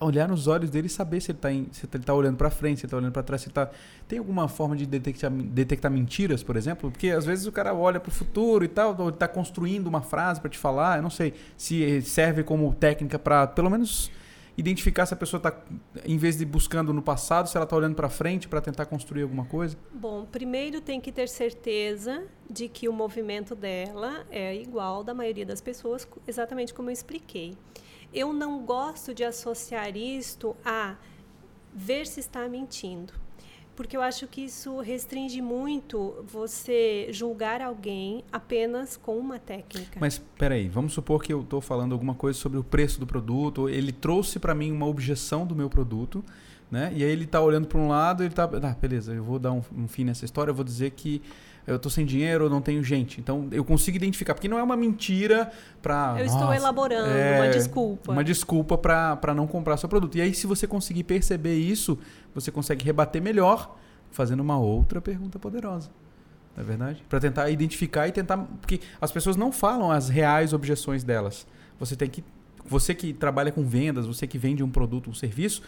olhar 0.01 0.29
nos 0.29 0.47
olhos 0.47 0.71
dele 0.71 0.87
e 0.87 0.91
saber 0.91 1.21
se 1.21 1.31
ele 1.31 1.39
está 1.73 1.99
tá 1.99 2.15
olhando 2.15 2.37
para 2.37 2.51
frente, 2.51 2.81
se 2.81 2.85
ele 2.85 2.89
está 2.89 2.97
olhando 2.97 3.13
para 3.13 3.23
trás, 3.23 3.43
se 3.43 3.51
tá... 3.51 3.71
Tem 4.07 4.19
alguma 4.19 4.49
forma 4.49 4.77
de 4.77 4.87
detectar, 4.87 5.31
detectar 5.31 5.91
mentiras, 5.91 6.43
por 6.43 6.57
exemplo? 6.57 6.91
Porque 6.91 7.11
às 7.11 7.25
vezes 7.25 7.47
o 7.47 7.53
cara 7.53 7.73
olha 7.75 7.99
para 7.99 8.11
o 8.11 8.13
futuro 8.13 8.65
e 8.65 8.69
tal, 8.69 8.95
ou 8.99 9.09
está 9.09 9.27
construindo 9.27 9.87
uma 9.87 10.03
frase 10.03 10.41
para 10.41 10.51
te 10.51 10.59
falar, 10.59 10.99
eu 10.99 11.03
não 11.03 11.11
sei 11.11 11.33
se 11.57 12.03
serve 12.03 12.43
como 12.43 12.73
técnica 12.75 13.19
para, 13.19 13.47
pelo 13.47 13.71
menos 13.71 14.11
identificar 14.57 15.07
se 15.07 15.15
a 15.15 15.17
pessoa 15.17 15.39
está, 15.39 15.65
em 16.05 16.17
vez 16.17 16.37
de 16.37 16.45
buscando 16.45 16.93
no 16.93 17.03
passado, 17.03 17.49
se 17.49 17.57
ela 17.57 17.65
está 17.65 17.77
olhando 17.77 17.95
para 17.95 18.09
frente 18.09 18.49
para 18.49 18.61
tentar 18.61 18.87
construir 18.87 19.23
alguma 19.23 19.45
coisa? 19.45 19.77
Bom, 19.93 20.25
primeiro 20.25 20.81
tem 20.81 21.01
que 21.01 21.11
ter 21.11 21.29
certeza 21.29 22.25
de 22.49 22.69
que 22.69 22.89
o 22.89 22.93
movimento 22.93 23.55
dela 23.55 24.25
é 24.31 24.55
igual 24.55 25.03
da 25.03 25.15
maioria 25.15 25.47
das 25.47 25.61
pessoas, 25.61 26.07
exatamente 26.27 26.73
como 26.73 26.91
eu 26.91 26.93
expliquei. 26.93 27.57
Eu 28.13 28.33
não 28.33 28.65
gosto 28.65 29.13
de 29.13 29.25
associar 29.25 29.97
isto 29.97 30.57
a 30.65 30.97
ver 31.75 32.07
se 32.07 32.21
está 32.21 32.49
mentindo 32.49 33.24
porque 33.75 33.97
eu 33.97 34.03
acho 34.03 34.27
que 34.27 34.43
isso 34.43 34.81
restringe 34.81 35.41
muito 35.41 36.25
você 36.27 37.09
julgar 37.11 37.61
alguém 37.61 38.25
apenas 38.33 38.97
com 38.97 39.17
uma 39.19 39.39
técnica. 39.39 39.99
Mas 40.01 40.19
peraí, 40.39 40.69
vamos 40.69 40.93
supor 40.93 41.23
que 41.23 41.33
eu 41.33 41.41
estou 41.41 41.61
falando 41.61 41.93
alguma 41.93 42.15
coisa 42.15 42.39
sobre 42.39 42.59
o 42.59 42.65
preço 42.65 43.01
do 43.01 43.07
produto, 43.07 43.69
ele 43.69 43.93
trouxe 43.93 44.39
para 44.39 44.55
mim 44.55 44.71
uma 44.71 44.87
objeção 44.87 45.47
do 45.47 45.55
meu 45.55 45.69
produto, 45.69 46.25
né? 46.71 46.93
E 46.95 47.05
aí 47.05 47.11
ele 47.11 47.25
está 47.25 47.41
olhando 47.41 47.67
para 47.67 47.79
um 47.79 47.89
lado, 47.89 48.23
ele 48.23 48.31
está, 48.31 48.45
ah, 48.45 48.77
beleza, 48.81 49.13
eu 49.13 49.23
vou 49.23 49.39
dar 49.39 49.53
um, 49.53 49.63
um 49.77 49.89
fim 49.89 50.05
nessa 50.05 50.25
história, 50.25 50.51
eu 50.51 50.55
vou 50.55 50.65
dizer 50.65 50.91
que 50.93 51.23
eu 51.67 51.77
estou 51.77 51.91
sem 51.91 52.05
dinheiro, 52.05 52.45
eu 52.45 52.51
não 52.51 52.61
tenho 52.61 52.83
gente. 52.83 53.21
Então 53.21 53.49
eu 53.51 53.65
consigo 53.65 53.97
identificar, 53.97 54.35
porque 54.35 54.49
não 54.49 54.59
é 54.59 54.63
uma 54.63 54.77
mentira 54.77 55.51
para. 55.81 56.17
Eu 56.19 56.27
estou 56.27 56.53
elaborando 56.53 57.09
é, 57.09 57.41
uma 57.41 57.49
desculpa. 57.49 58.13
Uma 58.13 58.25
desculpa 58.25 58.77
para 58.77 59.35
não 59.35 59.47
comprar 59.47 59.77
seu 59.77 59.89
produto. 59.89 60.17
E 60.17 60.21
aí, 60.21 60.35
se 60.35 60.47
você 60.47 60.67
conseguir 60.67 61.05
perceber 61.05 61.55
isso, 61.55 61.99
você 62.35 62.51
consegue 62.51 62.85
rebater 62.85 63.23
melhor, 63.23 63.77
fazendo 64.11 64.41
uma 64.41 64.59
outra 64.59 65.01
pergunta 65.01 65.39
poderosa. 65.39 65.91
Não 66.55 66.63
é 66.63 66.67
verdade? 66.67 67.03
Para 67.09 67.21
tentar 67.21 67.51
identificar 67.51 68.07
e 68.09 68.13
tentar. 68.13 68.39
Porque 68.39 68.81
as 69.01 69.11
pessoas 69.11 69.37
não 69.37 69.51
falam 69.51 69.91
as 69.91 70.09
reais 70.09 70.53
objeções 70.53 71.03
delas. 71.03 71.47
Você 71.79 71.97
tem 71.97 72.09
que. 72.09 72.23
Você 72.67 72.95
que 72.95 73.13
trabalha 73.13 73.53
com 73.53 73.63
vendas, 73.63 74.07
você 74.07 74.27
que 74.27 74.39
vende 74.39 74.63
um 74.63 74.71
produto, 74.71 75.11
um 75.11 75.15
serviço, 75.15 75.63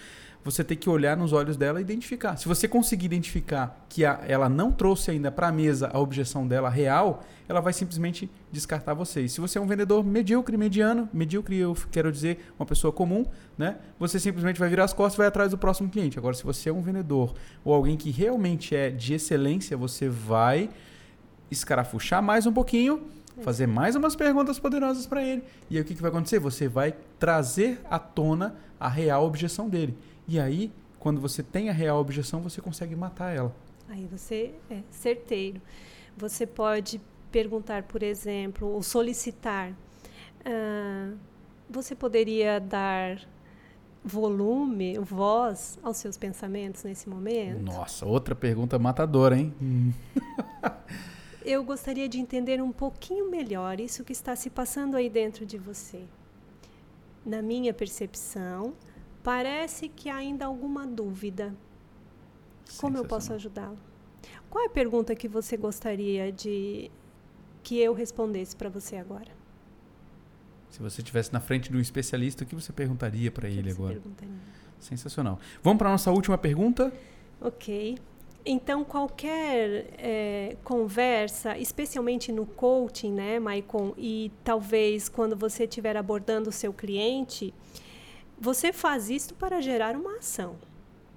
você 0.47 0.63
tem 0.63 0.77
que 0.77 0.89
olhar 0.89 1.17
nos 1.17 1.33
olhos 1.33 1.57
dela 1.57 1.81
e 1.81 1.83
identificar. 1.83 2.37
Se 2.37 2.47
você 2.47 2.69
conseguir 2.69 3.07
identificar 3.07 3.85
que 3.89 4.05
a, 4.05 4.21
ela 4.29 4.49
não 4.49 4.71
trouxe 4.71 5.11
ainda 5.11 5.29
para 5.29 5.49
a 5.49 5.53
mesa 5.53 5.91
a 5.93 5.99
objeção 5.99 6.47
dela 6.47 6.71
real, 6.71 7.25
ela 7.49 7.61
vai 7.61 7.73
simplesmente 7.73 8.31
descartar 8.53 8.95
vocês. 8.95 9.33
Se 9.33 9.41
você 9.41 9.59
é 9.59 9.61
um 9.61 9.67
vendedor 9.67 10.05
medíocre, 10.05 10.57
mediano, 10.57 11.09
medíocre 11.13 11.57
eu 11.57 11.77
quero 11.91 12.13
dizer 12.13 12.53
uma 12.57 12.65
pessoa 12.65 12.93
comum, 12.93 13.27
né? 13.59 13.79
Você 13.99 14.21
simplesmente 14.21 14.61
vai 14.61 14.69
virar 14.69 14.85
as 14.85 14.93
costas 14.93 15.15
e 15.15 15.19
vai 15.19 15.27
atrás 15.27 15.51
do 15.51 15.59
próximo 15.59 15.89
cliente. 15.89 16.17
Agora, 16.17 16.35
se 16.37 16.45
você 16.45 16.69
é 16.69 16.73
um 16.73 16.81
vendedor 16.81 17.35
ou 17.65 17.75
alguém 17.75 17.97
que 17.97 18.13
realmente 18.13 18.77
é 18.77 18.89
de 18.89 19.15
excelência, 19.15 19.77
você 19.77 20.09
vai 20.09 20.71
escarafuchar 21.51 22.23
mais 22.23 22.47
um 22.47 22.53
pouquinho, 22.53 23.03
fazer 23.43 23.67
mais 23.67 23.97
umas 23.97 24.15
perguntas 24.15 24.61
poderosas 24.61 25.07
para 25.09 25.25
ele. 25.25 25.43
E 25.69 25.77
aí 25.77 25.83
o 25.83 25.85
que, 25.85 25.97
que 25.97 26.01
vai 26.01 26.11
acontecer? 26.13 26.39
Você 26.39 26.69
vai 26.69 26.95
trazer 27.19 27.81
à 27.91 27.99
tona 27.99 28.55
a 28.79 28.89
real 28.89 29.25
objeção 29.25 29.69
dele. 29.69 29.97
E 30.29 30.41
aí, 30.41 30.73
quando 30.99 31.21
você 31.21 31.43
tem 31.43 31.69
a 31.71 31.73
real 31.73 31.99
objeção, 31.99 32.43
você 32.43 32.61
consegue 32.61 32.97
matar 32.97 33.35
ela. 33.35 33.55
Aí 33.89 34.07
você 34.07 34.55
é 34.71 34.81
certeiro. 34.91 35.61
Você 36.17 36.47
pode 36.47 37.01
perguntar, 37.31 37.85
por 37.85 38.03
exemplo, 38.03 38.69
ou 38.69 38.83
solicitar. 38.83 39.71
Uh, 40.41 41.17
você 41.69 41.95
poderia 41.95 42.59
dar 42.59 43.21
volume, 44.03 44.99
voz 44.99 45.79
aos 45.83 45.97
seus 45.97 46.17
pensamentos 46.17 46.85
nesse 46.85 47.09
momento? 47.09 47.61
Nossa, 47.61 48.07
outra 48.07 48.35
pergunta 48.35 48.79
matadora, 48.79 49.37
hein? 49.37 49.55
Eu 51.45 51.63
gostaria 51.63 52.09
de 52.09 52.19
entender 52.19 52.61
um 52.61 52.73
pouquinho 52.73 53.31
melhor 53.31 53.79
isso 53.79 54.03
que 54.03 54.13
está 54.13 54.35
se 54.35 54.51
passando 54.51 54.97
aí 54.97 55.09
dentro 55.09 55.47
de 55.47 55.59
você. 55.59 56.03
Na 57.25 57.41
minha 57.43 57.73
percepção, 57.73 58.75
parece 59.27 59.89
que 59.89 60.09
há 60.09 60.15
ainda 60.15 60.47
alguma 60.47 60.87
dúvida. 60.87 61.53
Como 62.79 62.97
eu 62.97 63.05
posso 63.05 63.33
ajudá-lo? 63.33 63.77
Qual 64.49 64.63
é 64.63 64.69
a 64.69 64.71
pergunta 64.71 65.17
que 65.17 65.27
você 65.27 65.57
gostaria 65.57 66.31
de 66.31 66.93
que 67.61 67.77
eu 67.81 67.93
respondesse 67.93 68.55
para 68.55 68.69
você 68.69 68.95
agora? 68.95 69.33
Se 70.71 70.81
você 70.81 71.01
estivesse 71.01 71.33
na 71.33 71.41
frente 71.41 71.69
de 71.73 71.77
um 71.77 71.81
especialista, 71.81 72.45
o 72.45 72.47
que 72.47 72.55
você 72.55 72.73
perguntaria 72.73 73.33
para 73.33 73.49
ele 73.49 73.69
agora? 73.69 74.01
Sensacional. 74.79 75.41
Vamos 75.61 75.79
para 75.79 75.89
a 75.89 75.93
nossa 75.93 76.13
última 76.13 76.39
pergunta? 76.39 76.93
Ok. 77.41 77.99
Então, 78.45 78.85
qualquer 78.85 79.93
é, 79.99 80.57
conversa, 80.63 81.59
especialmente 81.59 82.31
no 82.31 82.47
coaching, 82.47 83.11
né, 83.11 83.41
Maicon, 83.41 83.93
e 83.99 84.31
talvez 84.45 85.09
quando 85.09 85.35
você 85.35 85.65
estiver 85.65 85.97
abordando 85.97 86.51
o 86.51 86.53
seu 86.53 86.73
cliente, 86.73 87.53
você 88.39 88.73
faz 88.73 89.11
isso 89.11 89.35
para 89.35 89.61
gerar 89.61 89.97
uma 89.97 90.17
ação. 90.19 90.57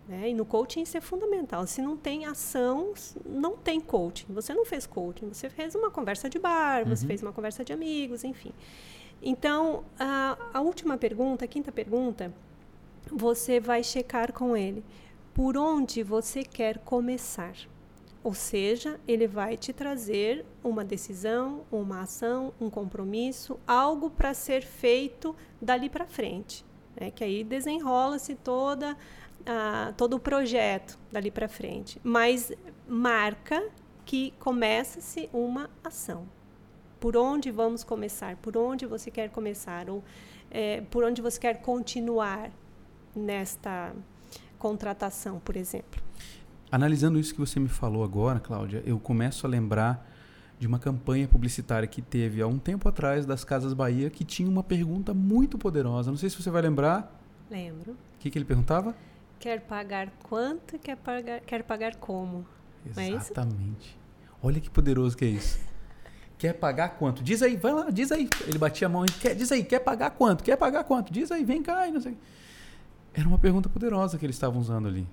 Né? 0.07 0.29
E 0.29 0.33
no 0.33 0.43
coaching 0.43 0.81
isso 0.81 0.97
é 0.97 1.01
fundamental. 1.01 1.67
Se 1.67 1.81
não 1.81 1.95
tem 1.95 2.25
ação, 2.25 2.93
não 3.25 3.55
tem 3.55 3.79
coaching. 3.79 4.25
Você 4.33 4.53
não 4.53 4.65
fez 4.65 4.87
coaching, 4.87 5.27
você 5.27 5.49
fez 5.49 5.75
uma 5.75 5.91
conversa 5.91 6.29
de 6.29 6.39
bar, 6.39 6.83
uhum. 6.83 6.95
você 6.95 7.05
fez 7.05 7.21
uma 7.21 7.31
conversa 7.31 7.63
de 7.63 7.71
amigos, 7.71 8.23
enfim. 8.23 8.51
Então, 9.21 9.83
a, 9.99 10.37
a 10.53 10.61
última 10.61 10.97
pergunta, 10.97 11.45
a 11.45 11.47
quinta 11.47 11.71
pergunta, 11.71 12.33
você 13.11 13.59
vai 13.59 13.83
checar 13.83 14.33
com 14.33 14.55
ele 14.55 14.83
por 15.33 15.57
onde 15.57 16.01
você 16.01 16.43
quer 16.43 16.79
começar. 16.79 17.53
Ou 18.23 18.33
seja, 18.33 18.99
ele 19.07 19.27
vai 19.27 19.55
te 19.55 19.71
trazer 19.71 20.45
uma 20.63 20.83
decisão, 20.83 21.61
uma 21.71 22.01
ação, 22.01 22.53
um 22.59 22.69
compromisso, 22.69 23.59
algo 23.65 24.09
para 24.09 24.33
ser 24.33 24.61
feito 24.63 25.35
dali 25.61 25.89
para 25.89 26.05
frente. 26.05 26.65
Né? 26.99 27.11
Que 27.11 27.23
aí 27.23 27.43
desenrola-se 27.43 28.35
toda 28.35 28.97
todo 29.97 30.17
o 30.17 30.19
projeto 30.19 30.99
dali 31.11 31.31
para 31.31 31.47
frente. 31.47 31.99
Mas 32.03 32.51
marca 32.87 33.67
que 34.05 34.33
começa-se 34.39 35.29
uma 35.33 35.69
ação 35.83 36.27
por 36.99 37.15
onde 37.15 37.49
vamos 37.49 37.83
começar, 37.83 38.35
por 38.37 38.57
onde 38.57 38.85
você 38.85 39.09
quer 39.09 39.29
começar, 39.29 39.89
ou 39.89 40.03
é, 40.51 40.81
por 40.81 41.03
onde 41.03 41.21
você 41.21 41.39
quer 41.39 41.61
continuar 41.61 42.51
nesta 43.15 43.95
contratação, 44.57 45.39
por 45.39 45.55
exemplo. 45.55 46.01
Analisando 46.71 47.17
isso 47.17 47.33
que 47.33 47.39
você 47.39 47.59
me 47.59 47.69
falou 47.69 48.03
agora, 48.03 48.39
Cláudia, 48.39 48.83
eu 48.85 48.99
começo 48.99 49.47
a 49.47 49.49
lembrar 49.49 50.08
de 50.59 50.67
uma 50.67 50.77
campanha 50.77 51.25
publicitária 51.25 51.87
que 51.87 52.01
teve 52.01 52.41
há 52.41 52.47
um 52.47 52.59
tempo 52.59 52.89
atrás 52.89 53.25
das 53.25 53.45
Casas 53.45 53.73
Bahia 53.73 54.09
que 54.09 54.25
tinha 54.25 54.49
uma 54.49 54.61
pergunta 54.61 55.13
muito 55.13 55.57
poderosa. 55.57 56.11
Não 56.11 56.17
sei 56.17 56.29
se 56.29 56.41
você 56.41 56.51
vai 56.51 56.61
lembrar. 56.61 57.17
Lembro. 57.49 57.93
O 57.93 58.19
que, 58.19 58.29
que 58.29 58.37
ele 58.37 58.43
perguntava? 58.43 58.93
Quer 59.39 59.61
pagar 59.61 60.11
quanto, 60.27 60.77
quer 60.77 60.97
pagar, 60.97 61.39
quer 61.39 61.63
pagar 61.63 61.95
como. 61.95 62.45
É 62.97 63.07
Exatamente. 63.07 63.97
É 63.97 64.29
Olha 64.43 64.59
que 64.59 64.69
poderoso 64.69 65.15
que 65.15 65.23
é 65.23 65.29
isso. 65.29 65.59
Quer 66.37 66.53
pagar 66.53 66.91
quanto? 66.91 67.21
Diz 67.21 67.41
aí, 67.41 67.57
vai 67.57 67.73
lá, 67.73 67.89
diz 67.89 68.13
aí. 68.13 68.29
Ele 68.47 68.57
batia 68.57 68.87
a 68.87 68.89
mão 68.89 69.03
e 69.03 69.11
quer, 69.11 69.35
diz 69.35 69.51
aí, 69.51 69.61
quer 69.61 69.79
pagar 69.79 70.11
quanto? 70.11 70.41
Quer 70.41 70.55
pagar 70.55 70.85
quanto? 70.85 71.11
Diz 71.11 71.29
aí, 71.33 71.43
vem 71.43 71.61
cá 71.61 71.85
e 71.85 71.91
não 71.91 71.99
sei. 71.99 72.17
Era 73.13 73.27
uma 73.27 73.37
pergunta 73.37 73.67
poderosa 73.67 74.17
que 74.17 74.25
eles 74.25 74.37
estavam 74.37 74.61
usando 74.61 74.87
ali. 74.87 75.05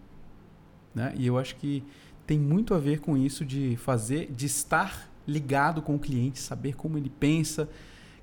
Né? 0.95 1.13
E 1.17 1.27
eu 1.27 1.37
acho 1.37 1.57
que 1.57 1.83
tem 2.25 2.39
muito 2.39 2.75
a 2.75 2.79
ver 2.79 3.01
com 3.01 3.17
isso 3.17 3.45
de 3.45 3.77
fazer, 3.77 4.33
de 4.33 4.47
estar 4.47 5.11
ligado 5.27 5.83
com 5.83 5.95
o 5.97 5.99
cliente, 5.99 6.39
saber 6.39 6.75
como 6.75 6.99
ele 6.99 7.11
pensa. 7.11 7.69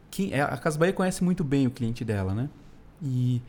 Quem, 0.10 0.34
é, 0.34 0.42
a 0.42 0.58
Casa 0.58 0.78
Bahia 0.78 0.94
conhece 0.94 1.24
muito 1.24 1.44
bem 1.44 1.68
o 1.68 1.72
cliente 1.72 2.06
dela, 2.06 2.34
né? 2.34 2.50
E 3.02 3.42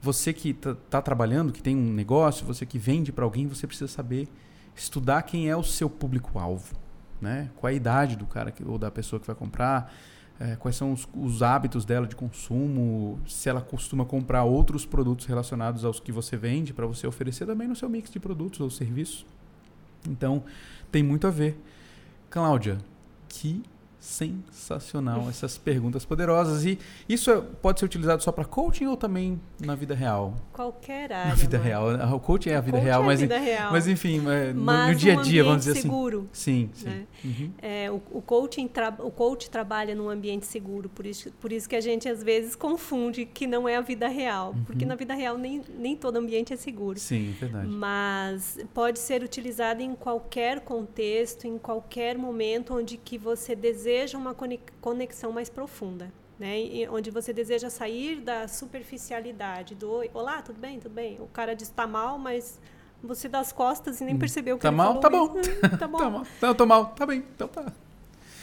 você 0.00 0.32
que 0.32 0.50
está 0.50 0.74
tá 0.74 1.02
trabalhando, 1.02 1.52
que 1.52 1.62
tem 1.62 1.76
um 1.76 1.92
negócio, 1.92 2.46
você 2.46 2.66
que 2.66 2.78
vende 2.78 3.12
para 3.12 3.24
alguém, 3.24 3.46
você 3.46 3.66
precisa 3.66 3.88
saber 3.88 4.28
estudar 4.76 5.22
quem 5.22 5.48
é 5.48 5.56
o 5.56 5.62
seu 5.62 5.88
público-alvo 5.88 6.76
né? 7.20 7.50
Qual 7.56 7.68
a 7.68 7.72
idade 7.72 8.16
do 8.16 8.26
cara 8.26 8.50
que, 8.50 8.64
ou 8.64 8.78
da 8.78 8.90
pessoa 8.90 9.18
que 9.18 9.26
vai 9.26 9.36
comprar, 9.36 9.92
é, 10.38 10.56
quais 10.56 10.76
são 10.76 10.92
os, 10.92 11.08
os, 11.14 11.42
hábitos 11.42 11.84
dela 11.84 12.06
de 12.06 12.14
consumo, 12.14 13.18
se 13.26 13.48
ela 13.48 13.60
costuma 13.60 14.04
comprar 14.04 14.44
outros 14.44 14.86
produtos 14.86 15.26
relacionados 15.26 15.84
aos 15.84 15.98
que 15.98 16.12
você 16.12 16.36
vende 16.36 16.72
para 16.72 16.86
você 16.86 17.06
oferecer 17.06 17.46
também 17.46 17.66
no 17.66 17.74
seu 17.74 17.88
mix 17.88 18.10
de 18.10 18.20
produtos 18.20 18.60
ou 18.60 18.70
serviços. 18.70 19.26
Então, 20.08 20.44
tem 20.92 21.02
muito 21.02 21.26
a 21.26 21.30
ver. 21.30 21.60
Cláudia, 22.30 22.78
que 23.28 23.62
sensacional 24.08 25.28
essas 25.28 25.58
perguntas 25.58 26.04
poderosas. 26.04 26.64
E 26.64 26.78
isso 27.06 27.30
é, 27.30 27.40
pode 27.40 27.78
ser 27.78 27.84
utilizado 27.86 28.22
só 28.22 28.32
para 28.32 28.44
coaching 28.44 28.86
ou 28.86 28.96
também 28.96 29.38
na 29.60 29.74
vida 29.74 29.94
real? 29.94 30.34
Qualquer 30.52 31.12
área. 31.12 31.28
Na 31.28 31.34
vida 31.34 31.58
real. 31.58 32.14
O 32.14 32.20
coaching 32.20 32.50
é 32.50 32.56
a 32.56 32.60
vida 32.60 32.78
real, 32.78 33.02
é 33.02 33.06
mas, 33.06 33.20
vida 33.20 33.38
real. 33.38 33.70
mas 33.70 33.86
enfim, 33.86 34.18
é, 34.28 34.52
mas 34.54 34.86
no, 34.86 34.92
no, 34.92 34.98
dia 34.98 35.18
a 35.18 35.22
dia, 35.22 35.44
vamos 35.44 35.66
dizer 35.66 35.80
seguro, 35.82 36.28
assim. 36.32 36.70
Sim, 36.70 36.70
sim. 36.72 36.88
Né? 36.88 37.06
Uhum. 37.22 37.50
É, 37.60 37.90
o, 37.90 38.00
o, 38.10 38.22
coaching 38.22 38.70
o 39.00 39.10
coach 39.10 39.50
trabalha 39.50 39.94
num 39.94 40.08
ambiente 40.08 40.46
seguro, 40.46 40.88
por 40.88 41.04
isso, 41.04 41.30
por 41.32 41.52
isso 41.52 41.68
que 41.68 41.76
a 41.76 41.80
gente 41.80 42.08
às 42.08 42.22
vezes 42.22 42.56
confunde 42.56 43.26
que 43.26 43.46
não 43.46 43.68
é 43.68 43.76
a 43.76 43.82
vida 43.82 44.08
real, 44.08 44.52
uhum. 44.52 44.64
porque 44.64 44.86
na 44.86 44.94
vida 44.94 45.14
real 45.14 45.36
nem, 45.36 45.62
nem 45.78 45.94
todo 45.94 46.16
ambiente 46.16 46.52
é 46.52 46.56
seguro. 46.56 46.98
Sim, 46.98 47.34
é 47.36 47.40
verdade. 47.40 47.66
Mas 47.66 48.58
pode 48.72 48.98
ser 48.98 49.22
utilizado 49.22 49.82
em 49.82 49.94
qualquer 49.94 50.60
contexto, 50.60 51.46
em 51.46 51.58
qualquer 51.58 52.16
momento 52.16 52.74
onde 52.74 52.96
que 52.96 53.18
você 53.18 53.54
deseja 53.54 53.97
uma 54.16 54.34
conexão 54.80 55.32
mais 55.32 55.48
profunda. 55.48 56.12
Né? 56.38 56.88
Onde 56.90 57.10
você 57.10 57.32
deseja 57.32 57.68
sair 57.68 58.20
da 58.20 58.46
superficialidade 58.46 59.74
do 59.74 60.04
olá, 60.14 60.40
tudo 60.40 60.60
bem, 60.60 60.78
tudo 60.78 60.92
bem. 60.92 61.20
O 61.20 61.26
cara 61.26 61.54
diz 61.54 61.68
tá 61.68 61.86
mal, 61.86 62.18
mas 62.18 62.60
você 63.02 63.28
dá 63.28 63.40
as 63.40 63.52
costas 63.52 64.00
e 64.00 64.04
nem 64.04 64.14
hum. 64.14 64.18
percebeu 64.18 64.56
que 64.56 64.62
tá 64.62 64.68
ele 64.68 64.76
mal, 64.76 65.00
falou. 65.00 65.00
Tá 65.00 65.10
bom. 65.10 65.38
Hum, 65.74 65.76
tá 65.78 65.88
bom. 65.88 65.98
tá 65.98 66.10
mal. 66.10 66.26
Não, 66.40 66.54
tô 66.54 66.66
mal, 66.66 66.86
tá 66.86 67.06
bem, 67.06 67.24
então 67.34 67.48
tá. 67.48 67.72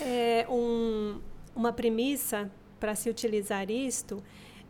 É 0.01 0.45
um, 0.49 1.19
uma 1.55 1.71
premissa 1.71 2.51
para 2.79 2.95
se 2.95 3.09
utilizar 3.09 3.71
isto 3.71 4.21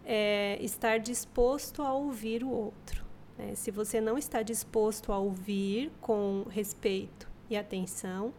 é 0.06 0.58
estar 0.62 1.00
disposto 1.00 1.82
a 1.82 1.92
ouvir 1.94 2.44
o 2.44 2.50
outro. 2.50 3.04
Né? 3.38 3.56
Se 3.56 3.72
você 3.72 4.00
não 4.00 4.18
está 4.18 4.44
disposto 4.44 5.12
a 5.12 5.18
ouvir 5.18 5.92
com 6.00 6.46
respeito 6.50 7.28
e 7.50 7.58
atenção, 7.58 8.32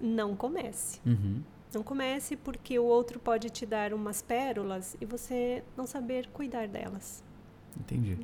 não 0.00 0.36
comece. 0.36 1.00
Uhum. 1.06 1.42
Não 1.72 1.82
comece 1.82 2.34
porque 2.36 2.78
o 2.78 2.84
outro 2.84 3.20
pode 3.20 3.50
te 3.50 3.66
dar 3.66 3.92
umas 3.92 4.22
pérolas 4.22 4.96
e 5.00 5.04
você 5.04 5.62
não 5.76 5.86
saber 5.86 6.28
cuidar 6.32 6.66
delas. 6.66 7.22
Entendi. 7.78 8.18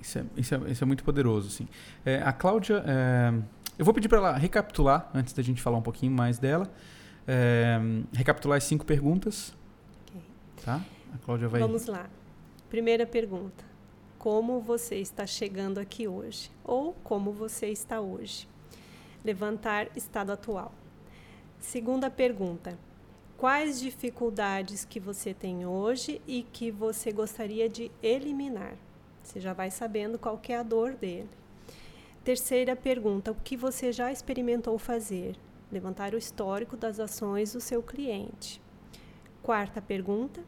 Isso 0.00 0.18
é, 0.18 0.24
isso 0.36 0.54
é, 0.54 0.70
isso 0.70 0.84
é 0.84 0.86
muito 0.86 1.04
poderoso, 1.04 1.48
sim. 1.48 1.68
É, 2.04 2.20
a 2.22 2.32
Cláudia, 2.32 2.84
é, 2.86 3.32
eu 3.78 3.84
vou 3.84 3.94
pedir 3.94 4.08
para 4.08 4.18
ela 4.18 4.36
recapitular, 4.36 5.08
antes 5.14 5.32
da 5.32 5.42
gente 5.42 5.62
falar 5.62 5.78
um 5.78 5.82
pouquinho 5.82 6.12
mais 6.12 6.38
dela, 6.38 6.70
é, 7.26 7.78
recapitular 8.12 8.58
as 8.58 8.64
cinco 8.64 8.84
perguntas. 8.84 9.54
Okay. 10.08 10.22
Tá? 10.64 10.84
A 11.14 11.18
Cláudia 11.18 11.48
vai... 11.48 11.60
Vamos 11.60 11.86
lá. 11.86 12.10
Primeira 12.68 13.06
pergunta. 13.06 13.64
Como 14.18 14.60
você 14.60 14.96
está 14.96 15.26
chegando 15.26 15.78
aqui 15.78 16.08
hoje? 16.08 16.50
Ou 16.64 16.94
como 17.04 17.32
você 17.32 17.68
está 17.68 18.00
hoje? 18.00 18.48
Levantar 19.24 19.88
estado 19.96 20.32
atual. 20.32 20.72
Segunda 21.64 22.10
pergunta: 22.10 22.78
quais 23.38 23.80
dificuldades 23.80 24.84
que 24.84 25.00
você 25.00 25.32
tem 25.32 25.66
hoje 25.66 26.20
e 26.26 26.42
que 26.42 26.70
você 26.70 27.10
gostaria 27.10 27.70
de 27.70 27.90
eliminar? 28.02 28.76
Você 29.22 29.40
já 29.40 29.54
vai 29.54 29.70
sabendo 29.70 30.18
qual 30.18 30.38
é 30.46 30.56
a 30.56 30.62
dor 30.62 30.92
dele. 30.92 31.28
Terceira 32.22 32.76
pergunta: 32.76 33.32
o 33.32 33.34
que 33.34 33.56
você 33.56 33.90
já 33.90 34.12
experimentou 34.12 34.78
fazer? 34.78 35.36
Levantar 35.72 36.14
o 36.14 36.18
histórico 36.18 36.76
das 36.76 37.00
ações 37.00 37.54
do 37.54 37.60
seu 37.62 37.82
cliente. 37.82 38.60
Quarta 39.42 39.80
pergunta: 39.80 40.44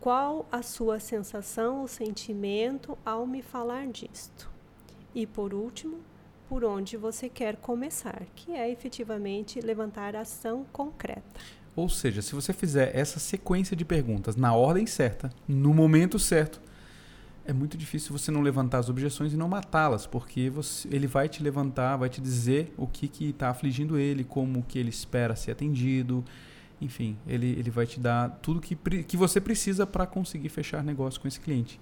qual 0.00 0.44
a 0.50 0.62
sua 0.62 0.98
sensação 0.98 1.80
ou 1.80 1.88
sentimento 1.88 2.98
ao 3.06 3.24
me 3.24 3.40
falar 3.40 3.86
disto? 3.86 4.50
E 5.14 5.26
por 5.28 5.54
último, 5.54 6.00
por 6.50 6.64
onde 6.64 6.96
você 6.96 7.28
quer 7.28 7.54
começar, 7.54 8.24
que 8.34 8.50
é 8.50 8.68
efetivamente 8.68 9.60
levantar 9.60 10.16
ação 10.16 10.66
concreta. 10.72 11.40
Ou 11.76 11.88
seja, 11.88 12.20
se 12.20 12.34
você 12.34 12.52
fizer 12.52 12.90
essa 12.92 13.20
sequência 13.20 13.76
de 13.76 13.84
perguntas 13.84 14.34
na 14.34 14.52
ordem 14.52 14.84
certa, 14.84 15.30
no 15.46 15.72
momento 15.72 16.18
certo, 16.18 16.60
é 17.46 17.52
muito 17.52 17.78
difícil 17.78 18.10
você 18.10 18.32
não 18.32 18.40
levantar 18.40 18.78
as 18.78 18.88
objeções 18.88 19.32
e 19.32 19.36
não 19.36 19.48
matá-las, 19.48 20.08
porque 20.08 20.50
você, 20.50 20.88
ele 20.88 21.06
vai 21.06 21.28
te 21.28 21.40
levantar, 21.40 21.96
vai 21.96 22.08
te 22.08 22.20
dizer 22.20 22.74
o 22.76 22.88
que 22.88 23.08
está 23.26 23.50
afligindo 23.50 23.96
ele, 23.96 24.24
como 24.24 24.64
que 24.64 24.76
ele 24.76 24.90
espera 24.90 25.36
ser 25.36 25.52
atendido, 25.52 26.24
enfim, 26.80 27.16
ele, 27.28 27.46
ele 27.46 27.70
vai 27.70 27.86
te 27.86 28.00
dar 28.00 28.28
tudo 28.42 28.60
que, 28.60 28.74
que 29.04 29.16
você 29.16 29.40
precisa 29.40 29.86
para 29.86 30.04
conseguir 30.04 30.48
fechar 30.48 30.82
negócio 30.82 31.20
com 31.20 31.28
esse 31.28 31.38
cliente. 31.38 31.78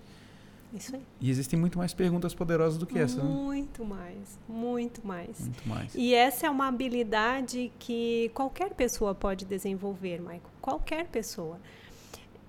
Isso 0.73 0.95
aí. 0.95 1.03
E 1.21 1.31
existem 1.31 1.59
muito 1.59 1.79
mais 1.79 1.95
perguntas 1.95 2.35
poderosas 2.35 2.79
do 2.79 2.87
que 2.87 2.99
essa, 2.99 3.23
né? 3.23 3.29
Muito 3.29 3.85
mais, 3.85 4.39
muito 4.49 5.07
mais. 5.07 5.41
Muito 5.41 5.69
mais. 5.69 5.95
E 5.95 6.15
essa 6.15 6.47
é 6.47 6.51
uma 6.51 6.69
habilidade 6.69 7.73
que 7.79 8.31
qualquer 8.35 8.75
pessoa 8.75 9.15
pode 9.15 9.45
desenvolver, 9.45 10.21
Michael. 10.21 10.43
Qualquer 10.61 11.07
pessoa. 11.07 11.59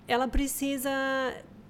Ela 0.08 0.28
precisa 0.28 0.90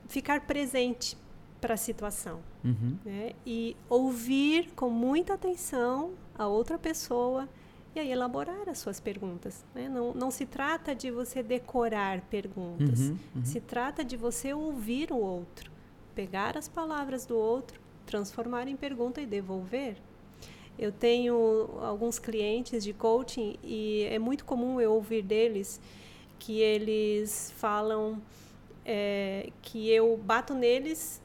ficar 0.08 0.42
presente 0.42 1.16
para 1.62 1.74
a 1.76 1.78
situação. 1.78 2.40
Uhum. 2.64 2.98
Né? 3.06 3.34
E 3.46 3.76
ouvir 3.90 4.72
com 4.76 4.90
muita 4.90 5.34
atenção 5.36 6.12
a 6.38 6.48
outra 6.48 6.78
pessoa 6.78 7.48
e 7.96 8.00
aí 8.00 8.12
elaborar 8.12 8.70
as 8.70 8.80
suas 8.80 9.00
perguntas. 9.00 9.66
Né? 9.74 9.90
Não, 9.90 10.14
não 10.14 10.32
se 10.32 10.46
trata 10.46 10.96
de 10.96 11.12
você 11.12 11.42
decorar 11.44 12.22
perguntas, 12.22 13.00
Uhum, 13.00 13.18
uhum. 13.36 13.46
se 13.46 13.60
trata 13.60 14.04
de 14.04 14.16
você 14.16 14.54
ouvir 14.54 15.12
o 15.12 15.18
outro, 15.18 15.72
pegar 16.20 16.58
as 16.58 16.68
palavras 16.68 17.26
do 17.26 17.38
outro, 17.38 17.80
transformar 18.06 18.68
em 18.68 18.76
pergunta 18.76 19.22
e 19.22 19.26
devolver. 19.26 19.96
Eu 20.78 20.92
tenho 20.92 21.70
alguns 21.82 22.20
clientes 22.20 22.84
de 22.84 22.92
coaching 22.92 23.58
e 23.64 24.04
é 24.12 24.20
muito 24.20 24.44
comum 24.44 24.82
eu 24.82 24.92
ouvir 24.92 25.22
deles 25.22 25.80
que 26.38 26.60
eles 26.60 27.54
falam 27.56 28.22
é, 28.86 29.50
que 29.62 29.90
eu 29.90 30.18
bato 30.18 30.54
neles 30.54 31.22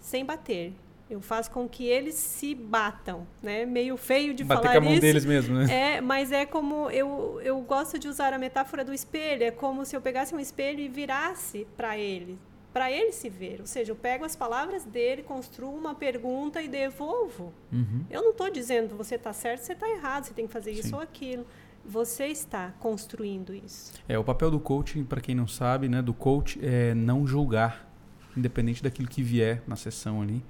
sem 0.00 0.24
bater. 0.24 0.72
Eu 1.08 1.20
faço 1.20 1.48
com 1.52 1.68
que 1.68 1.86
eles 1.86 2.16
se 2.16 2.52
batam, 2.52 3.24
né? 3.40 3.64
Meio 3.64 3.96
feio 3.96 4.34
de 4.34 4.42
Bater 4.42 4.62
falar 4.62 4.72
com 4.72 4.78
a 4.78 4.80
mão 4.80 4.92
isso. 4.94 5.02
deles 5.02 5.24
mesmo, 5.24 5.54
né? 5.54 5.96
É, 5.96 6.00
mas 6.00 6.32
é 6.32 6.46
como 6.46 6.90
eu, 6.90 7.40
eu 7.44 7.60
gosto 7.60 7.96
de 7.96 8.08
usar 8.08 8.32
a 8.32 8.38
metáfora 8.38 8.84
do 8.84 8.92
espelho. 8.92 9.44
É 9.44 9.52
como 9.52 9.84
se 9.84 9.94
eu 9.94 10.00
pegasse 10.00 10.34
um 10.34 10.40
espelho 10.40 10.80
e 10.80 10.88
virasse 10.88 11.64
para 11.76 11.96
ele, 11.96 12.38
para 12.72 12.90
ele 12.90 13.12
se 13.12 13.28
ver. 13.28 13.60
Ou 13.60 13.66
seja, 13.66 13.92
eu 13.92 13.96
pego 13.96 14.24
as 14.24 14.34
palavras 14.34 14.84
dele, 14.84 15.22
construo 15.22 15.74
uma 15.74 15.94
pergunta 15.94 16.62
e 16.62 16.68
devolvo. 16.68 17.52
Uhum. 17.72 18.04
Eu 18.10 18.22
não 18.22 18.30
estou 18.30 18.50
dizendo 18.50 18.96
você 18.96 19.16
está 19.16 19.32
certo, 19.32 19.60
você 19.60 19.72
está 19.74 19.88
errado, 19.88 20.24
você 20.24 20.34
tem 20.34 20.46
que 20.46 20.52
fazer 20.52 20.72
isso 20.72 20.88
Sim. 20.88 20.94
ou 20.94 21.00
aquilo. 21.00 21.46
Você 21.84 22.26
está 22.26 22.72
construindo 22.78 23.54
isso. 23.54 23.92
É, 24.08 24.18
o 24.18 24.24
papel 24.24 24.50
do 24.50 24.60
coaching, 24.60 25.04
para 25.04 25.20
quem 25.20 25.34
não 25.34 25.48
sabe, 25.48 25.88
né, 25.88 26.00
do 26.00 26.14
coach 26.14 26.58
é 26.62 26.94
não 26.94 27.26
julgar, 27.26 27.90
independente 28.36 28.82
daquilo 28.82 29.08
que 29.08 29.22
vier 29.22 29.62
na 29.66 29.74
sessão 29.74 30.22
ali, 30.22 30.42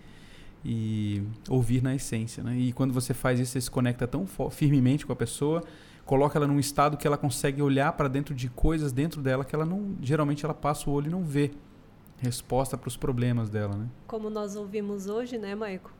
e 0.65 1.23
ouvir 1.49 1.83
na 1.83 1.95
essência, 1.95 2.43
né? 2.43 2.57
E 2.57 2.73
quando 2.73 2.93
você 2.93 3.13
faz 3.13 3.41
isso, 3.41 3.53
você 3.53 3.63
se 3.63 3.71
conecta 3.71 4.07
tão 4.07 4.27
firmemente 4.51 5.05
com 5.05 5.13
a 5.13 5.17
pessoa, 5.17 5.65
coloca 6.05 6.39
ela 6.39 6.47
num 6.47 6.61
estado 6.61 6.97
que 6.97 7.07
ela 7.07 7.17
consegue 7.17 7.63
olhar 7.63 7.93
para 7.95 8.09
dentro 8.09 8.35
de 8.35 8.49
coisas 8.49 8.93
dentro 8.93 9.21
dela 9.21 9.45
que 9.45 9.55
ela 9.55 9.65
não, 9.65 9.97
geralmente 10.01 10.45
ela 10.45 10.55
passa 10.55 10.89
o 10.89 10.93
olho 10.93 11.09
e 11.09 11.11
não 11.11 11.25
vê 11.25 11.51
resposta 12.23 12.79
para 12.79 12.89
os 12.89 12.97
problemas 12.97 13.51
dela, 13.51 13.77
né? 13.77 13.89
Como 14.07 14.31
nós 14.31 14.55
ouvimos 14.57 15.09
hoje, 15.09 15.37
né, 15.39 15.55
Maico? 15.55 15.93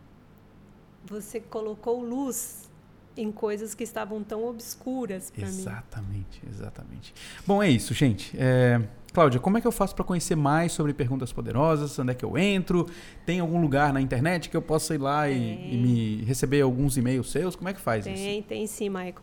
Você 1.05 1.41
colocou 1.41 2.01
luz 2.01 2.71
em 3.17 3.31
coisas 3.31 3.75
que 3.75 3.83
estavam 3.83 4.23
tão 4.23 4.45
obscuras 4.47 5.31
para 5.31 5.47
mim. 5.47 5.59
Exatamente, 5.59 6.43
exatamente. 6.49 7.15
Bom, 7.47 7.63
é 7.63 7.69
isso, 7.69 7.93
gente. 7.93 8.35
É, 8.39 8.81
Cláudia, 9.13 9.39
como 9.41 9.59
é 9.59 9.61
que 9.61 9.67
eu 9.67 9.73
faço 9.73 9.95
para 9.95 10.05
conhecer 10.05 10.37
mais 10.37 10.73
sobre 10.73 10.95
perguntas 10.95 11.33
poderosas? 11.33 11.99
Onde 11.99 12.13
é 12.13 12.15
que 12.15 12.25
eu 12.25 12.39
entro? 12.39 12.89
Tem 13.27 13.41
algum 13.41 13.61
lugar 13.61 13.93
na 13.93 14.01
internet 14.01 14.49
que 14.49 14.57
eu 14.57 14.63
possa 14.63 14.95
ir 14.95 14.99
lá 14.99 15.29
e, 15.29 15.35
Tem. 15.35 15.75
e 15.75 15.77
me 15.77 16.25
receber 16.25 16.63
alguns 16.63 16.97
e-mails 16.97 17.31
seus? 17.31 17.55
Como 17.55 17.69
é 17.69 17.75
que 17.75 17.81
faz 17.81 18.07
isso? 18.07 18.15
Tem, 18.15 18.43
tem 18.43 18.67
sim, 18.67 18.89
Maico. 18.89 19.21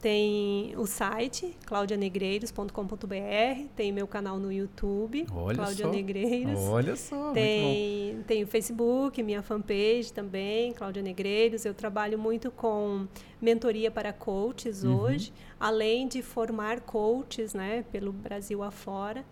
Tem 0.00 0.74
o 0.76 0.86
site, 0.86 1.56
claudianegreiros.com.br, 1.66 3.66
tem 3.76 3.92
meu 3.92 4.06
canal 4.06 4.38
no 4.38 4.52
YouTube, 4.52 5.26
Olha 5.32 5.56
Cláudia 5.56 5.86
só. 5.86 5.92
Negreiros. 5.92 6.60
Olha 6.60 6.96
só. 6.96 7.32
Tem, 7.32 8.22
tem 8.26 8.42
o 8.42 8.46
Facebook, 8.46 9.22
minha 9.22 9.42
fanpage 9.42 10.12
também, 10.12 10.72
Cláudia 10.72 11.02
Negreiros. 11.02 11.64
Eu 11.64 11.74
trabalho 11.74 12.18
muito 12.18 12.50
com 12.50 13.06
mentoria 13.40 13.90
para 13.90 14.12
coaches 14.12 14.84
Uhum. 14.84 15.00
hoje, 15.00 15.32
além 15.60 16.08
de 16.08 16.22
formar 16.22 16.80
coaches 16.80 17.54
né, 17.54 17.84
pelo 17.92 18.12
Brasil 18.12 18.62
afora. 18.62 19.24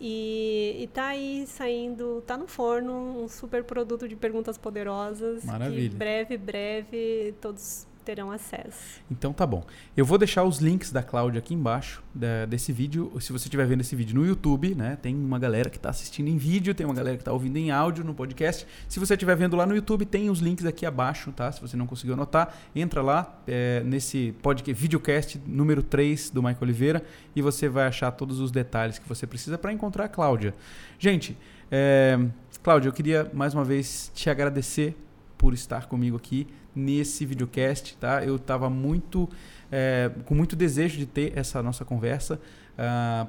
E, 0.00 0.76
e 0.80 0.86
tá 0.86 1.08
aí 1.08 1.44
saindo, 1.46 2.22
tá 2.26 2.36
no 2.36 2.46
forno 2.46 3.22
um 3.22 3.28
super 3.28 3.62
produto 3.64 4.08
de 4.08 4.16
perguntas 4.16 4.56
poderosas. 4.56 5.44
Maravilha. 5.44 5.90
Que 5.90 5.94
breve, 5.96 6.36
breve, 6.38 7.34
todos 7.40 7.86
terão 8.10 8.32
acesso. 8.32 9.00
Então 9.08 9.32
tá 9.32 9.46
bom. 9.46 9.64
Eu 9.96 10.04
vou 10.04 10.18
deixar 10.18 10.42
os 10.42 10.58
links 10.58 10.90
da 10.90 11.00
Cláudia 11.00 11.38
aqui 11.38 11.54
embaixo 11.54 12.02
da- 12.12 12.44
desse 12.44 12.72
vídeo. 12.72 13.12
Se 13.20 13.32
você 13.32 13.44
estiver 13.44 13.64
vendo 13.66 13.82
esse 13.82 13.94
vídeo 13.94 14.16
no 14.16 14.26
YouTube, 14.26 14.74
né? 14.74 14.98
Tem 15.00 15.14
uma 15.14 15.38
galera 15.38 15.70
que 15.70 15.76
está 15.76 15.90
assistindo 15.90 16.26
em 16.26 16.36
vídeo, 16.36 16.74
tem 16.74 16.84
uma 16.84 16.94
galera 16.94 17.16
que 17.16 17.20
está 17.20 17.32
ouvindo 17.32 17.56
em 17.56 17.70
áudio 17.70 18.02
no 18.02 18.12
podcast. 18.12 18.66
Se 18.88 18.98
você 18.98 19.14
estiver 19.14 19.36
vendo 19.36 19.54
lá 19.54 19.64
no 19.64 19.76
YouTube, 19.76 20.04
tem 20.04 20.28
os 20.28 20.40
links 20.40 20.66
aqui 20.66 20.84
abaixo, 20.84 21.30
tá? 21.30 21.52
Se 21.52 21.60
você 21.60 21.76
não 21.76 21.86
conseguiu 21.86 22.14
anotar, 22.14 22.52
entra 22.74 23.00
lá 23.00 23.40
é, 23.46 23.80
nesse 23.84 24.34
podcast, 24.42 24.82
videocast 24.82 25.38
número 25.46 25.80
3 25.80 26.30
do 26.30 26.42
Michael 26.42 26.62
Oliveira 26.62 27.04
e 27.36 27.40
você 27.40 27.68
vai 27.68 27.86
achar 27.86 28.10
todos 28.10 28.40
os 28.40 28.50
detalhes 28.50 28.98
que 28.98 29.08
você 29.08 29.24
precisa 29.24 29.56
para 29.56 29.72
encontrar 29.72 30.06
a 30.06 30.08
Cláudia. 30.08 30.52
Gente, 30.98 31.38
é, 31.70 32.18
Cláudia, 32.60 32.88
eu 32.88 32.92
queria 32.92 33.30
mais 33.32 33.54
uma 33.54 33.62
vez 33.64 34.10
te 34.12 34.28
agradecer 34.28 34.96
por 35.38 35.54
estar 35.54 35.86
comigo 35.86 36.16
aqui 36.16 36.46
nesse 36.74 37.24
videocast, 37.26 37.96
tá? 37.96 38.24
Eu 38.24 38.36
estava 38.36 38.70
muito 38.70 39.28
é, 39.70 40.10
com 40.24 40.34
muito 40.34 40.56
desejo 40.56 40.98
de 40.98 41.06
ter 41.06 41.32
essa 41.36 41.62
nossa 41.62 41.84
conversa 41.84 42.40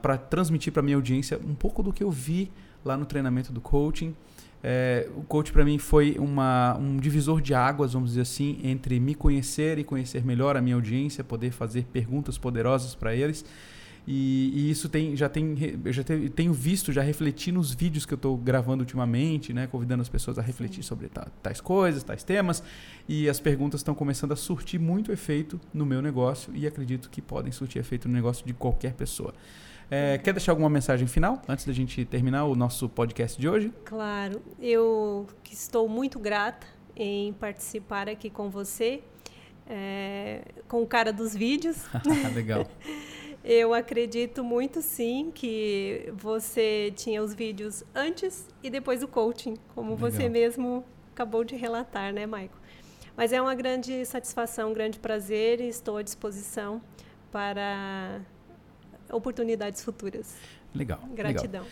para 0.02 0.18
transmitir 0.18 0.72
para 0.72 0.82
minha 0.82 0.96
audiência 0.96 1.38
um 1.46 1.54
pouco 1.54 1.84
do 1.84 1.92
que 1.92 2.02
eu 2.02 2.10
vi 2.10 2.50
lá 2.86 2.96
no 2.96 3.06
treinamento 3.06 3.52
do 3.52 3.60
coaching. 3.60 4.16
É, 4.64 5.10
o 5.16 5.24
coach 5.24 5.52
para 5.52 5.66
mim 5.66 5.80
foi 5.80 6.16
uma, 6.20 6.78
um 6.78 6.98
divisor 6.98 7.42
de 7.42 7.54
águas, 7.54 7.94
vamos 7.94 8.12
dizer 8.12 8.22
assim, 8.22 8.60
entre 8.64 9.00
me 9.00 9.16
conhecer 9.16 9.80
e 9.80 9.84
conhecer 9.84 10.24
melhor 10.24 10.56
a 10.56 10.62
minha 10.62 10.76
audiência, 10.76 11.24
poder 11.24 11.52
fazer 11.52 11.86
perguntas 11.86 12.38
poderosas 12.38 12.94
para 12.94 13.16
eles. 13.16 13.44
E, 14.08 14.52
e 14.56 14.72
isso 14.72 14.90
tem, 14.90 15.16
já 15.16 15.30
tem, 15.30 15.56
eu 15.86 15.94
já 15.94 16.04
te- 16.04 16.28
tenho 16.30 16.52
visto, 16.52 16.92
já 16.92 17.02
refleti 17.04 17.52
nos 17.52 17.72
vídeos 17.74 18.06
que 18.06 18.14
eu 18.14 18.16
estou 18.16 18.36
gravando 18.36 18.82
ultimamente, 18.82 19.54
né, 19.54 19.68
convidando 19.68 20.02
as 20.02 20.10
pessoas 20.10 20.40
a 20.40 20.42
refletir 20.42 20.82
sobre 20.84 21.08
ta- 21.08 21.28
tais 21.44 21.62
coisas, 21.62 22.02
tais 22.04 22.24
temas. 22.24 22.64
E 23.08 23.30
as 23.30 23.40
perguntas 23.40 23.82
estão 23.82 23.94
começando 23.94 24.32
a 24.32 24.36
surtir 24.36 24.80
muito 24.80 25.12
efeito 25.12 25.60
no 25.74 25.86
meu 25.86 26.02
negócio 26.02 26.52
e 26.56 26.66
acredito 26.66 27.10
que 27.12 27.22
podem 27.22 27.52
surtir 27.52 27.80
efeito 27.80 28.08
no 28.08 28.14
negócio 28.14 28.46
de 28.46 28.54
qualquer 28.54 28.94
pessoa. 28.94 29.34
É, 29.90 30.18
quer 30.18 30.34
deixar 30.34 30.54
alguma 30.54 30.70
mensagem 30.70 31.06
final 31.08 31.42
antes 31.48 31.66
da 31.66 31.74
gente 31.74 32.04
terminar 32.06 32.46
o 32.46 32.56
nosso 32.56 32.88
podcast 32.90 33.40
de 33.40 33.48
hoje? 33.48 33.72
Claro, 33.86 34.42
eu 34.60 35.28
que 35.44 35.54
estou 35.54 35.88
muito 35.88 36.18
grata 36.18 36.66
em 36.96 37.34
participar 37.34 38.08
aqui 38.10 38.30
com 38.30 38.50
você, 38.50 39.02
é, 39.70 40.42
com 40.68 40.82
o 40.82 40.88
cara 40.88 41.12
dos 41.14 41.36
vídeos. 41.36 41.78
Legal. 42.34 42.66
Eu 43.44 43.74
acredito 43.74 44.44
muito 44.44 44.82
sim 44.82 45.32
que 45.34 46.14
você 46.16 46.94
tinha 46.96 47.24
os 47.24 47.34
vídeos 47.34 47.84
antes 47.94 48.48
e 48.62 48.70
depois 48.70 49.00
do 49.00 49.08
coaching, 49.08 49.56
como 49.74 49.96
Legal. 49.96 50.12
você 50.12 50.30
mesmo 50.30 50.84
acabou 51.12 51.44
de 51.44 51.56
relatar, 51.56 52.14
né, 52.14 52.26
Maico? 52.26 52.58
Mas 53.18 53.34
é 53.34 53.42
uma 53.42 53.56
grande 53.56 54.06
satisfação, 54.06 54.72
um 54.72 54.74
grande 54.74 55.00
prazer 55.00 55.60
e 55.60 55.68
estou 55.68 55.98
à 55.98 56.02
disposição 56.02 56.82
para 57.32 58.22
oportunidades 59.12 59.84
futuras. 59.84 60.36
Legal. 60.74 61.00
legal. 61.02 61.16
Gratidão. 61.16 61.66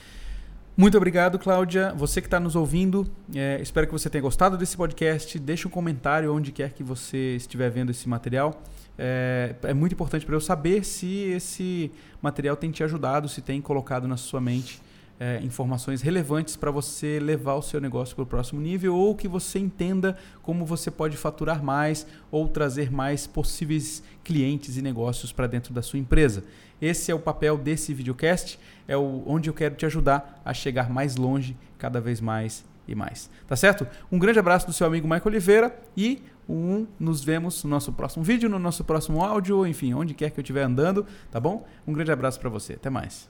Muito 0.75 0.95
obrigado, 0.95 1.37
Cláudia. 1.37 1.93
Você 1.93 2.21
que 2.21 2.27
está 2.27 2.39
nos 2.39 2.55
ouvindo, 2.55 3.05
é, 3.35 3.59
espero 3.61 3.85
que 3.85 3.91
você 3.91 4.09
tenha 4.09 4.21
gostado 4.21 4.57
desse 4.57 4.77
podcast. 4.77 5.37
Deixe 5.37 5.67
um 5.67 5.71
comentário 5.71 6.33
onde 6.33 6.51
quer 6.51 6.71
que 6.71 6.83
você 6.83 7.35
estiver 7.35 7.69
vendo 7.69 7.91
esse 7.91 8.07
material. 8.07 8.63
É, 9.01 9.55
é 9.63 9.73
muito 9.73 9.93
importante 9.93 10.25
para 10.25 10.35
eu 10.35 10.41
saber 10.41 10.83
se 10.83 11.07
esse 11.29 11.89
material 12.21 12.57
tem 12.57 12.69
te 12.69 12.83
ajudado, 12.83 13.29
se 13.29 13.41
tem 13.41 13.61
colocado 13.61 14.09
na 14.09 14.17
sua 14.17 14.41
mente 14.41 14.81
é, 15.17 15.39
informações 15.41 16.01
relevantes 16.01 16.55
para 16.55 16.69
você 16.69 17.17
levar 17.19 17.55
o 17.55 17.61
seu 17.61 17.79
negócio 17.79 18.13
para 18.13 18.23
o 18.23 18.25
próximo 18.25 18.59
nível 18.59 18.95
ou 18.95 19.15
que 19.15 19.27
você 19.27 19.57
entenda 19.57 20.17
como 20.41 20.65
você 20.65 20.91
pode 20.91 21.15
faturar 21.15 21.63
mais 21.63 22.05
ou 22.29 22.47
trazer 22.47 22.91
mais 22.91 23.25
possíveis 23.25 24.03
clientes 24.23 24.77
e 24.77 24.81
negócios 24.81 25.31
para 25.31 25.47
dentro 25.47 25.73
da 25.73 25.81
sua 25.81 25.99
empresa. 25.99 26.43
Esse 26.81 27.11
é 27.11 27.15
o 27.15 27.19
papel 27.19 27.57
desse 27.57 27.93
videocast, 27.93 28.57
é 28.87 28.95
o, 28.95 29.23
onde 29.25 29.49
eu 29.49 29.53
quero 29.53 29.75
te 29.75 29.85
ajudar 29.85 30.41
a 30.45 30.53
chegar 30.53 30.89
mais 30.89 31.17
longe, 31.17 31.55
cada 31.77 31.99
vez 31.99 32.21
mais 32.21 32.65
e 32.87 32.95
mais. 32.95 33.29
Tá 33.47 33.55
certo? 33.55 33.85
Um 34.11 34.17
grande 34.17 34.39
abraço 34.39 34.65
do 34.65 34.73
seu 34.73 34.87
amigo 34.87 35.07
Michael 35.07 35.27
Oliveira 35.27 35.77
e 35.95 36.21
um, 36.49 36.87
nos 36.99 37.23
vemos 37.23 37.63
no 37.63 37.69
nosso 37.69 37.93
próximo 37.93 38.23
vídeo, 38.23 38.49
no 38.49 38.57
nosso 38.57 38.83
próximo 38.83 39.23
áudio, 39.23 39.67
enfim, 39.67 39.93
onde 39.93 40.13
quer 40.13 40.31
que 40.31 40.39
eu 40.39 40.41
estiver 40.41 40.63
andando, 40.63 41.05
tá 41.29 41.39
bom? 41.39 41.65
Um 41.85 41.93
grande 41.93 42.11
abraço 42.11 42.39
para 42.39 42.49
você. 42.49 42.73
Até 42.73 42.89
mais. 42.89 43.29